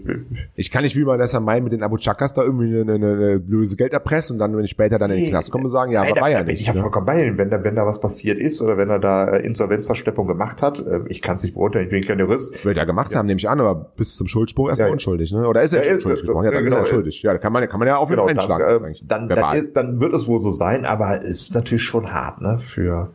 Ich 0.55 0.69
kann 0.69 0.83
nicht 0.83 0.95
wie 0.95 1.03
man 1.03 1.17
das 1.17 1.33
am 1.33 1.43
Main 1.43 1.63
mit 1.63 1.73
den 1.73 1.81
Abu 1.81 1.97
Chakas 1.97 2.33
da 2.35 2.43
irgendwie 2.43 2.79
eine, 2.81 2.93
eine, 2.93 3.13
eine 3.13 3.35
löse 3.37 3.75
Geld 3.77 3.93
erpresst 3.93 4.29
und 4.29 4.37
dann, 4.37 4.55
wenn 4.55 4.63
ich 4.63 4.69
später 4.71 4.99
dann 4.99 5.09
in 5.09 5.21
den 5.21 5.29
Knast 5.31 5.51
komme, 5.51 5.67
sagen, 5.69 5.91
ja, 5.91 6.01
Nein, 6.03 6.11
aber 6.11 6.21
war 6.21 6.29
ja 6.29 6.43
nicht. 6.43 6.61
Ich 6.61 6.67
habe 6.69 6.77
ne? 6.77 6.83
vollkommen 6.83 7.07
bei 7.07 7.25
Ihnen, 7.25 7.37
wenn 7.39 7.49
da, 7.49 7.63
wenn 7.63 7.75
da 7.75 7.85
was 7.87 7.99
passiert 7.99 8.37
ist 8.37 8.61
oder 8.61 8.77
wenn 8.77 8.91
er 8.91 8.99
da 8.99 9.27
äh, 9.29 9.43
Insolvenzverschleppung 9.45 10.27
gemacht 10.27 10.61
hat. 10.61 10.79
äh, 10.85 10.99
Ich 11.07 11.23
kann 11.23 11.33
es 11.33 11.43
nicht 11.43 11.55
beurteilen, 11.55 11.85
ich 11.85 11.91
bin 11.91 12.03
kein 12.03 12.19
Jurist. 12.19 12.63
Wird 12.63 12.77
er 12.77 12.85
gemacht 12.85 13.15
haben, 13.15 13.25
nehme 13.25 13.39
ich 13.39 13.49
an, 13.49 13.59
aber 13.59 13.73
bis 13.97 14.15
zum 14.15 14.27
Schuldspruch 14.27 14.69
erstmal 14.69 14.85
Ja, 14.87 14.89
ja. 14.89 14.93
unschuldig, 14.93 15.31
ne? 15.33 15.47
Oder 15.47 15.63
ist 15.63 15.73
er 15.73 15.79
Ja, 15.79 15.85
schon 15.85 15.95
ja, 15.95 16.01
schuldig 16.01 16.19
ja, 16.19 16.21
gesprochen? 16.27 16.45
Ja, 16.45 16.51
dann 16.51 16.61
ja, 16.61 16.67
ist 16.67 16.73
er 16.73 16.77
genau. 16.79 16.85
schuldig. 16.89 17.21
Ja, 17.23 17.31
da 17.33 17.39
kann 17.39 17.51
man, 17.53 17.67
kann 17.67 17.79
man 17.79 17.87
ja 17.87 17.95
auf 17.97 18.09
jeden 18.09 18.15
Genau, 18.21 18.27
dann, 18.27 18.37
einschlagen. 18.39 18.85
äh, 18.85 18.95
dann, 19.03 19.29
dann, 19.29 19.69
dann 19.73 19.99
wird 19.99 20.13
es 20.13 20.27
wohl 20.27 20.39
so 20.41 20.51
sein, 20.51 20.74
aber 20.83 21.21
es 21.21 21.41
ist 21.43 21.53
natürlich 21.55 21.83
schon 21.83 22.11
hart, 22.11 22.41
ne? 22.41 22.57
Für, 22.59 23.11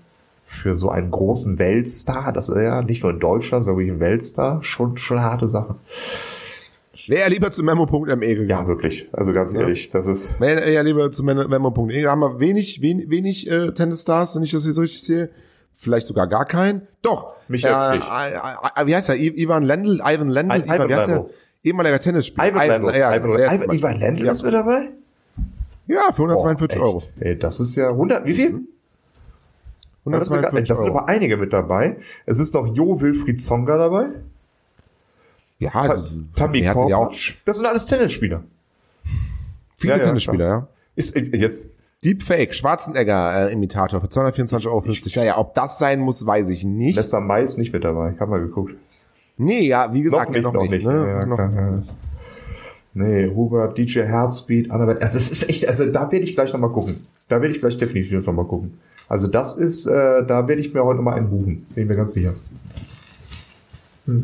für 0.47 0.77
so 0.77 0.89
einen 0.89 1.11
großen 1.11 1.59
Weltstar, 1.59 2.33
das 2.33 2.49
ist 2.49 2.57
ja 2.63 2.81
nicht 2.83 3.03
nur 3.03 3.13
in 3.13 3.19
Deutschland, 3.21 3.65
sondern 3.65 3.81
wirklich 3.85 3.97
ein 3.97 4.01
Weltstar, 4.01 4.63
schon, 4.63 4.97
schon 4.97 5.19
eine 5.19 5.27
harte 5.27 5.49
Sache. 5.49 5.75
Wäre 7.09 7.23
er 7.23 7.31
lieber 7.31 7.51
zu 7.51 7.63
memo.me 7.65 8.27
Ja, 8.27 8.35
gegangen. 8.35 8.69
wirklich. 8.69 9.09
Also 9.13 9.33
ganz 9.33 9.53
ehrlich, 9.55 9.91
das 9.91 10.07
ist. 10.07 10.39
Wäre 10.41 10.61
er 10.61 10.83
lieber 10.85 11.11
zu 11.11 11.25
memo.me. 11.25 12.03
Da 12.03 12.11
haben 12.11 12.21
wir 12.21 12.39
wenig, 12.41 12.81
wenig, 12.83 13.11
wenig 13.11 13.51
äh, 13.51 13.73
Tennisstars, 13.73 14.37
wenn 14.37 14.43
ich 14.45 14.53
das 14.53 14.65
jetzt 14.67 14.79
richtig 14.79 15.03
sehe. 15.03 15.31
Vielleicht 15.77 16.07
sogar 16.07 16.27
gar 16.29 16.45
keinen. 16.45 16.83
Doch. 17.03 17.33
Michael 17.49 18.01
äh, 18.01 18.81
äh, 18.83 18.87
wie 18.87 18.95
heißt 18.95 19.09
er? 19.09 19.17
Ivan 19.17 19.65
Lendl, 19.65 20.01
Ivan 20.05 20.29
Lendl, 20.29 20.63
Ivan 20.67 20.89
wie 20.89 20.95
heißt 20.95 21.09
er? 21.09 21.15
Lendl. 21.17 21.31
Ehemaliger 21.65 21.99
Tennisspieler. 21.99 22.49
Ivan 22.49 22.69
Lendl. 22.69 22.97
ja, 22.99 23.15
Ivan, 23.17 23.99
Lendl 23.99 24.25
Ja. 24.27 24.33
ist 24.33 24.43
mit 24.45 24.55
dabei? 24.55 24.91
Ja, 25.93 26.13
für 26.13 26.23
142 26.23 26.79
Boah? 26.79 26.87
Euro. 26.87 27.03
Ey, 27.21 27.39
das 27.39 27.61
ist 27.61 27.75
ja 27.77 27.89
100, 27.89 28.25
wie 28.27 28.35
viel? 28.35 28.51
Das 30.05 30.29
sind, 30.29 30.39
142 30.39 30.69
das 30.69 30.81
sind 30.81 30.91
aber 30.91 31.09
einige 31.09 31.37
mit 31.37 31.53
dabei. 31.53 31.97
Es 32.27 32.39
ist 32.39 32.55
noch 32.55 32.67
Jo 32.75 33.01
Wilfried 33.01 33.41
Zonga 33.43 33.77
dabei. 33.77 34.07
Ja, 35.59 35.89
das- 35.89 36.13
Tammy 36.35 36.63
wir 36.63 36.71
hatten 36.71 36.89
ja 36.89 36.97
Korpatsch. 36.97 37.35
Das 37.45 37.57
sind 37.59 37.67
alles 37.67 37.85
Tennisspieler. 37.87 38.43
viele 39.77 39.93
Ja, 39.95 39.99
ja, 39.99 40.05
Tennisspieler, 40.07 40.47
ja. 40.47 40.67
Ist 40.97 41.15
äh, 41.17 41.21
jetzt 41.37 41.69
Deepfake, 42.03 42.55
Schwarzenegger-Imitator 42.55 44.01
für 44.01 44.07
224,50 44.07 44.67
Euro. 44.69 44.83
Naja, 45.17 45.37
ob 45.39 45.55
das 45.55 45.79
sein 45.79 46.01
muss, 46.01 46.25
weiß 46.25 46.49
ich 46.49 46.65
nicht. 46.65 46.97
Lester 46.97 47.21
Mais 47.21 47.59
nicht 47.59 47.73
mit 47.75 47.85
dabei. 47.85 48.13
Ich 48.15 48.21
habe 48.21 48.31
mal 48.31 48.41
geguckt. 48.41 48.75
nee, 49.37 49.67
ja, 49.69 49.93
wie 49.93 49.99
Noch 49.99 50.05
gesagt, 50.05 50.31
nicht, 50.31 50.43
noch 50.43 50.53
nicht. 50.55 50.85
ne? 50.85 51.07
Ja, 51.09 51.27
Noch- 51.27 51.37
klar. 51.37 51.83
Nee, 52.93 53.29
Hubert, 53.29 53.79
DJ 53.79 54.01
Herzbeat, 54.01 54.71
Annabelle. 54.71 55.01
Also 55.01 55.15
das 55.19 55.31
ist 55.31 55.49
echt, 55.49 55.67
also 55.69 55.87
da 55.87 56.11
werde 56.11 56.25
ich 56.25 56.35
gleich 56.35 56.53
nochmal 56.53 56.71
gucken. 56.73 56.97
Da 57.29 57.41
werde 57.41 57.55
ich 57.55 57.61
gleich 57.61 57.77
definitiv 57.79 58.27
nochmal 58.27 58.47
gucken. 58.47 58.79
Also 59.09 59.27
das 59.29 59.57
ist, 59.57 59.87
äh, 59.87 60.25
da 60.27 60.47
werde 60.49 60.61
ich 60.61 60.75
mir 60.75 60.85
heute 60.85 60.97
nochmal 60.97 61.19
einen 61.19 61.31
buchen. 61.31 61.67
Bin 61.75 61.87
mir 61.89 61.97
ganz 61.97 62.13
sicher. 62.13 62.35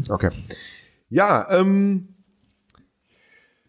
Okay. 0.09 0.31
Ja, 1.11 1.47
ähm, 1.51 2.09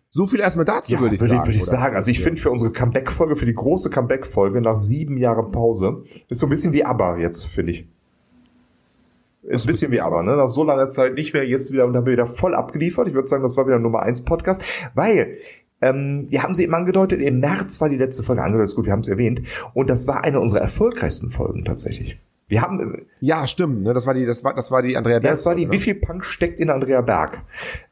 so 0.09 0.25
viel 0.25 0.39
erstmal 0.39 0.65
dazu, 0.65 0.91
Ja, 0.93 0.99
würde 0.99 1.13
ich 1.15 1.21
würde 1.21 1.35
sagen. 1.35 1.47
würde 1.47 1.57
ich 1.59 1.65
sagen. 1.65 1.95
Also 1.95 2.09
ich 2.09 2.17
Ja. 2.17 2.23
finde 2.25 2.41
für 2.41 2.49
unsere 2.49 2.71
Comeback-Folge, 2.71 3.35
für 3.35 3.45
die 3.45 3.53
große 3.53 3.91
Comeback-Folge 3.91 4.61
nach 4.61 4.77
sieben 4.77 5.17
Jahren 5.17 5.51
Pause, 5.51 6.03
ist 6.27 6.39
so 6.39 6.47
ein 6.47 6.49
bisschen 6.49 6.73
wie 6.73 6.83
ABBA 6.83 7.17
jetzt, 7.19 7.45
finde 7.45 7.73
ich. 7.73 7.87
Ist 9.47 9.63
ein 9.63 9.67
bisschen 9.67 9.91
wie 9.91 10.01
ABBA, 10.01 10.23
ne? 10.23 10.35
Nach 10.35 10.49
so 10.49 10.63
langer 10.63 10.89
Zeit 10.89 11.13
nicht 11.13 11.33
mehr, 11.33 11.47
jetzt 11.47 11.71
wieder, 11.71 11.85
und 11.85 11.95
haben 11.95 12.05
wir 12.05 12.11
wieder 12.13 12.27
voll 12.27 12.53
abgeliefert. 12.53 13.07
Ich 13.07 13.13
würde 13.13 13.27
sagen, 13.27 13.43
das 13.43 13.55
war 13.55 13.65
wieder 13.65 13.79
Nummer 13.79 14.01
eins 14.01 14.21
Podcast, 14.21 14.61
weil, 14.93 15.37
ähm, 15.81 16.27
wir 16.29 16.43
haben 16.43 16.53
sie 16.53 16.63
eben 16.63 16.73
angedeutet, 16.73 17.21
im 17.21 17.39
März 17.39 17.79
war 17.79 17.87
die 17.87 17.95
letzte 17.97 18.23
Folge 18.23 18.43
angedeutet, 18.43 18.71
ist 18.71 18.75
gut, 18.75 18.85
wir 18.85 18.91
haben 18.91 18.99
es 19.01 19.07
erwähnt, 19.07 19.41
und 19.73 19.89
das 19.89 20.05
war 20.05 20.23
eine 20.25 20.39
unserer 20.41 20.59
erfolgreichsten 20.61 21.29
Folgen 21.29 21.63
tatsächlich. 21.63 22.19
Wir 22.49 22.61
haben, 22.61 23.05
Ja, 23.19 23.45
stimmt, 23.47 23.83
ne? 23.83 23.93
Das 23.93 24.05
war 24.05 24.13
die, 24.13 24.25
das 24.25 24.43
war, 24.43 24.53
das 24.53 24.69
war 24.71 24.81
die 24.81 24.97
Andrea 24.97 25.15
ja, 25.15 25.19
Berg 25.21 25.33
das 25.33 25.45
war 25.45 25.55
die, 25.55 25.63
Folge, 25.63 25.73
wie 25.73 25.77
ne? 25.77 25.83
viel 25.83 25.95
Punk 25.95 26.25
steckt 26.25 26.59
in 26.59 26.69
Andrea 26.69 27.01
Berg? 27.01 27.41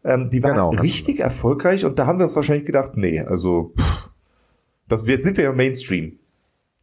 Ähm, 0.04 0.30
die 0.30 0.44
war 0.44 0.52
Genau. 0.52 0.70
richtig 0.72 1.20
erfolgreich 1.20 1.86
und 1.86 2.00
da 2.00 2.06
haben 2.06 2.20
wir 2.20 2.24
uns 2.24 2.36
wahrscheinlich 2.36 2.66
gedacht, 2.66 2.92
nee, 2.96 3.20
also 3.22 3.74
pff, 3.78 4.10
das, 4.88 5.08
jetzt 5.08 5.24
sind 5.24 5.38
wir 5.38 5.46
ja 5.46 5.52
Mainstream. 5.54 6.20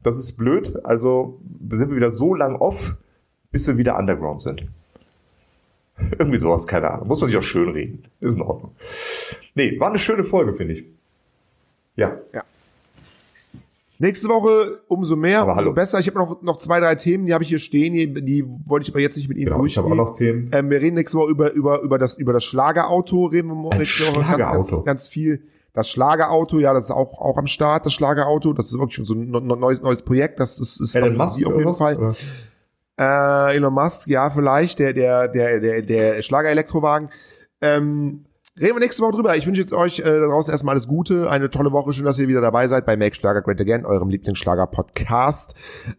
Das 0.02 0.18
ist 0.18 0.32
blöd, 0.36 0.84
also 0.84 1.40
sind 1.70 1.90
wir 1.90 1.96
wieder 1.96 2.10
so 2.10 2.34
lang 2.34 2.56
off, 2.56 2.96
bis 3.52 3.66
wir 3.68 3.76
wieder 3.76 3.96
Underground 3.98 4.40
sind. 4.40 4.66
Irgendwie 6.18 6.38
sowas, 6.38 6.66
keine 6.66 6.90
Ahnung. 6.90 7.06
Muss 7.08 7.20
man 7.20 7.28
sich 7.30 7.38
auch 7.38 7.42
schön 7.42 7.68
reden. 7.68 8.04
Ist 8.20 8.36
in 8.36 8.42
Ordnung. 8.42 8.72
Nee, 9.54 9.78
war 9.78 9.90
eine 9.90 9.98
schöne 9.98 10.24
Folge, 10.24 10.54
finde 10.54 10.74
ich. 10.74 10.84
Ja. 11.96 12.16
Nächste 13.98 14.26
Woche 14.28 14.80
umso 14.88 15.14
mehr, 15.14 15.42
Aber 15.42 15.52
umso 15.52 15.60
hallo. 15.64 15.72
besser. 15.74 16.00
Ich 16.00 16.08
habe 16.08 16.18
noch, 16.18 16.42
noch 16.42 16.58
zwei, 16.58 16.80
drei 16.80 16.96
Themen, 16.96 17.26
die 17.26 17.34
habe 17.34 17.44
ich 17.44 17.50
hier 17.50 17.60
stehen, 17.60 17.92
die, 17.92 18.12
die 18.24 18.44
wollte 18.66 18.84
ich 18.84 18.90
aber 18.92 18.98
jetzt 19.00 19.16
nicht 19.16 19.28
mit 19.28 19.36
Ihnen 19.38 19.50
Genau, 19.52 19.64
ich 19.64 19.76
habe 19.78 19.86
durchgehen. 19.86 20.00
auch 20.04 20.08
noch 20.08 20.14
Themen. 20.18 20.50
Ähm, 20.52 20.70
wir 20.70 20.80
reden 20.80 20.94
nächste 20.96 21.18
Woche 21.18 21.30
über, 21.30 21.52
über, 21.52 21.80
über, 21.82 21.98
das, 21.98 22.18
über 22.18 22.32
das 22.32 22.42
Schlagerauto, 22.42 23.26
reden 23.26 23.48
wir 23.48 23.54
morgen 23.54 23.78
nächste 23.78 24.04
Woche 24.08 24.14
ganz, 24.14 24.26
ganz, 24.26 24.40
Schlagerauto. 24.40 24.82
ganz 24.82 25.08
viel. 25.08 25.42
Das 25.74 25.88
Schlagerauto, 25.88 26.58
ja, 26.58 26.74
das 26.74 26.86
ist 26.86 26.90
auch, 26.90 27.18
auch 27.20 27.36
am 27.38 27.46
Start, 27.46 27.86
das 27.86 27.92
Schlagerauto. 27.92 28.52
Das 28.54 28.66
ist 28.66 28.78
wirklich 28.78 29.06
so 29.06 29.14
ein 29.14 29.30
neues, 29.30 29.80
neues 29.80 30.02
Projekt. 30.02 30.40
Das 30.40 30.58
ist, 30.58 30.80
ist 30.80 30.92
für 30.92 31.10
Musk 31.12 31.36
Sie 31.36 31.46
auf 31.46 31.54
jeden 31.54 31.66
was? 31.66 31.78
Fall. 31.78 31.96
Oder? 31.96 32.14
Äh, 33.02 33.56
Elon 33.56 33.74
Musk, 33.74 34.06
ja, 34.08 34.30
vielleicht, 34.30 34.78
der, 34.78 34.92
der, 34.92 35.28
der, 35.28 35.60
der, 35.60 35.82
der 35.82 36.22
Schlager-Elektrowagen. 36.22 37.10
Ähm, 37.60 38.26
reden 38.60 38.76
wir 38.76 38.80
nächste 38.80 39.02
Woche 39.02 39.12
drüber. 39.12 39.36
Ich 39.36 39.46
wünsche 39.46 39.60
jetzt 39.62 39.72
euch 39.72 40.00
äh, 40.00 40.02
da 40.02 40.26
draußen 40.26 40.52
erstmal 40.52 40.74
alles 40.74 40.86
Gute, 40.86 41.30
eine 41.30 41.48
tolle 41.50 41.72
Woche. 41.72 41.92
Schön, 41.92 42.04
dass 42.04 42.18
ihr 42.18 42.28
wieder 42.28 42.40
dabei 42.42 42.66
seid 42.66 42.84
bei 42.84 42.96
Make 42.96 43.14
Schlager 43.14 43.40
Great 43.40 43.60
Again, 43.60 43.86
eurem 43.86 44.10
Lieblingsschlager-Podcast. 44.10 45.54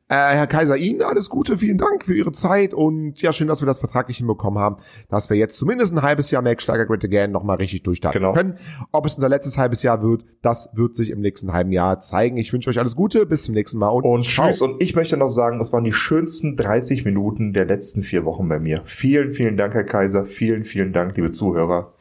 Äh, 0.07 0.15
Herr 0.15 0.47
Kaiser, 0.47 0.77
Ihnen 0.77 1.01
alles 1.01 1.29
Gute, 1.29 1.57
vielen 1.57 1.77
Dank 1.77 2.05
für 2.05 2.13
Ihre 2.13 2.31
Zeit 2.31 2.73
und 2.73 3.21
ja, 3.21 3.33
schön, 3.33 3.47
dass 3.47 3.61
wir 3.61 3.65
das 3.65 3.79
vertraglich 3.79 4.17
hinbekommen 4.17 4.61
haben, 4.61 4.77
dass 5.09 5.29
wir 5.29 5.37
jetzt 5.37 5.57
zumindest 5.57 5.93
ein 5.93 6.01
halbes 6.03 6.29
Jahr 6.31 6.41
Make 6.43 6.61
Schlager 6.61 6.85
Great 6.85 7.03
Again 7.03 7.31
nochmal 7.31 7.57
richtig 7.57 7.83
durchstarten 7.83 8.21
Genau. 8.21 8.33
können. 8.33 8.57
Ob 8.91 9.05
es 9.05 9.15
unser 9.15 9.29
letztes 9.29 9.57
halbes 9.57 9.81
Jahr 9.81 10.03
wird, 10.03 10.23
das 10.43 10.69
wird 10.75 10.95
sich 10.95 11.09
im 11.09 11.21
nächsten 11.21 11.53
halben 11.53 11.71
Jahr 11.71 11.99
zeigen. 12.01 12.37
Ich 12.37 12.53
wünsche 12.53 12.69
euch 12.69 12.77
alles 12.79 12.95
Gute, 12.95 13.25
bis 13.25 13.43
zum 13.43 13.55
nächsten 13.55 13.79
Mal 13.79 13.89
und, 13.89 14.03
Und 14.05 14.23
tschüss. 14.23 14.61
Und 14.61 14.81
ich 14.81 14.95
möchte 14.95 15.17
noch 15.17 15.29
sagen, 15.29 15.57
das 15.57 15.73
waren 15.73 15.83
die 15.83 15.93
schönsten 15.93 16.55
30 16.55 17.03
Minuten 17.05 17.53
der 17.53 17.65
letzten 17.65 18.03
vier 18.03 18.25
Wochen 18.25 18.47
bei 18.47 18.59
mir. 18.59 18.81
Vielen, 18.85 19.33
vielen 19.33 19.57
Dank, 19.57 19.73
Herr 19.73 19.83
Kaiser. 19.85 20.25
Vielen, 20.25 20.63
vielen 20.63 20.93
Dank, 20.93 21.15
liebe 21.15 21.31
Zuhörer. 21.31 21.93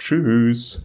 Tschüss. 0.43 0.81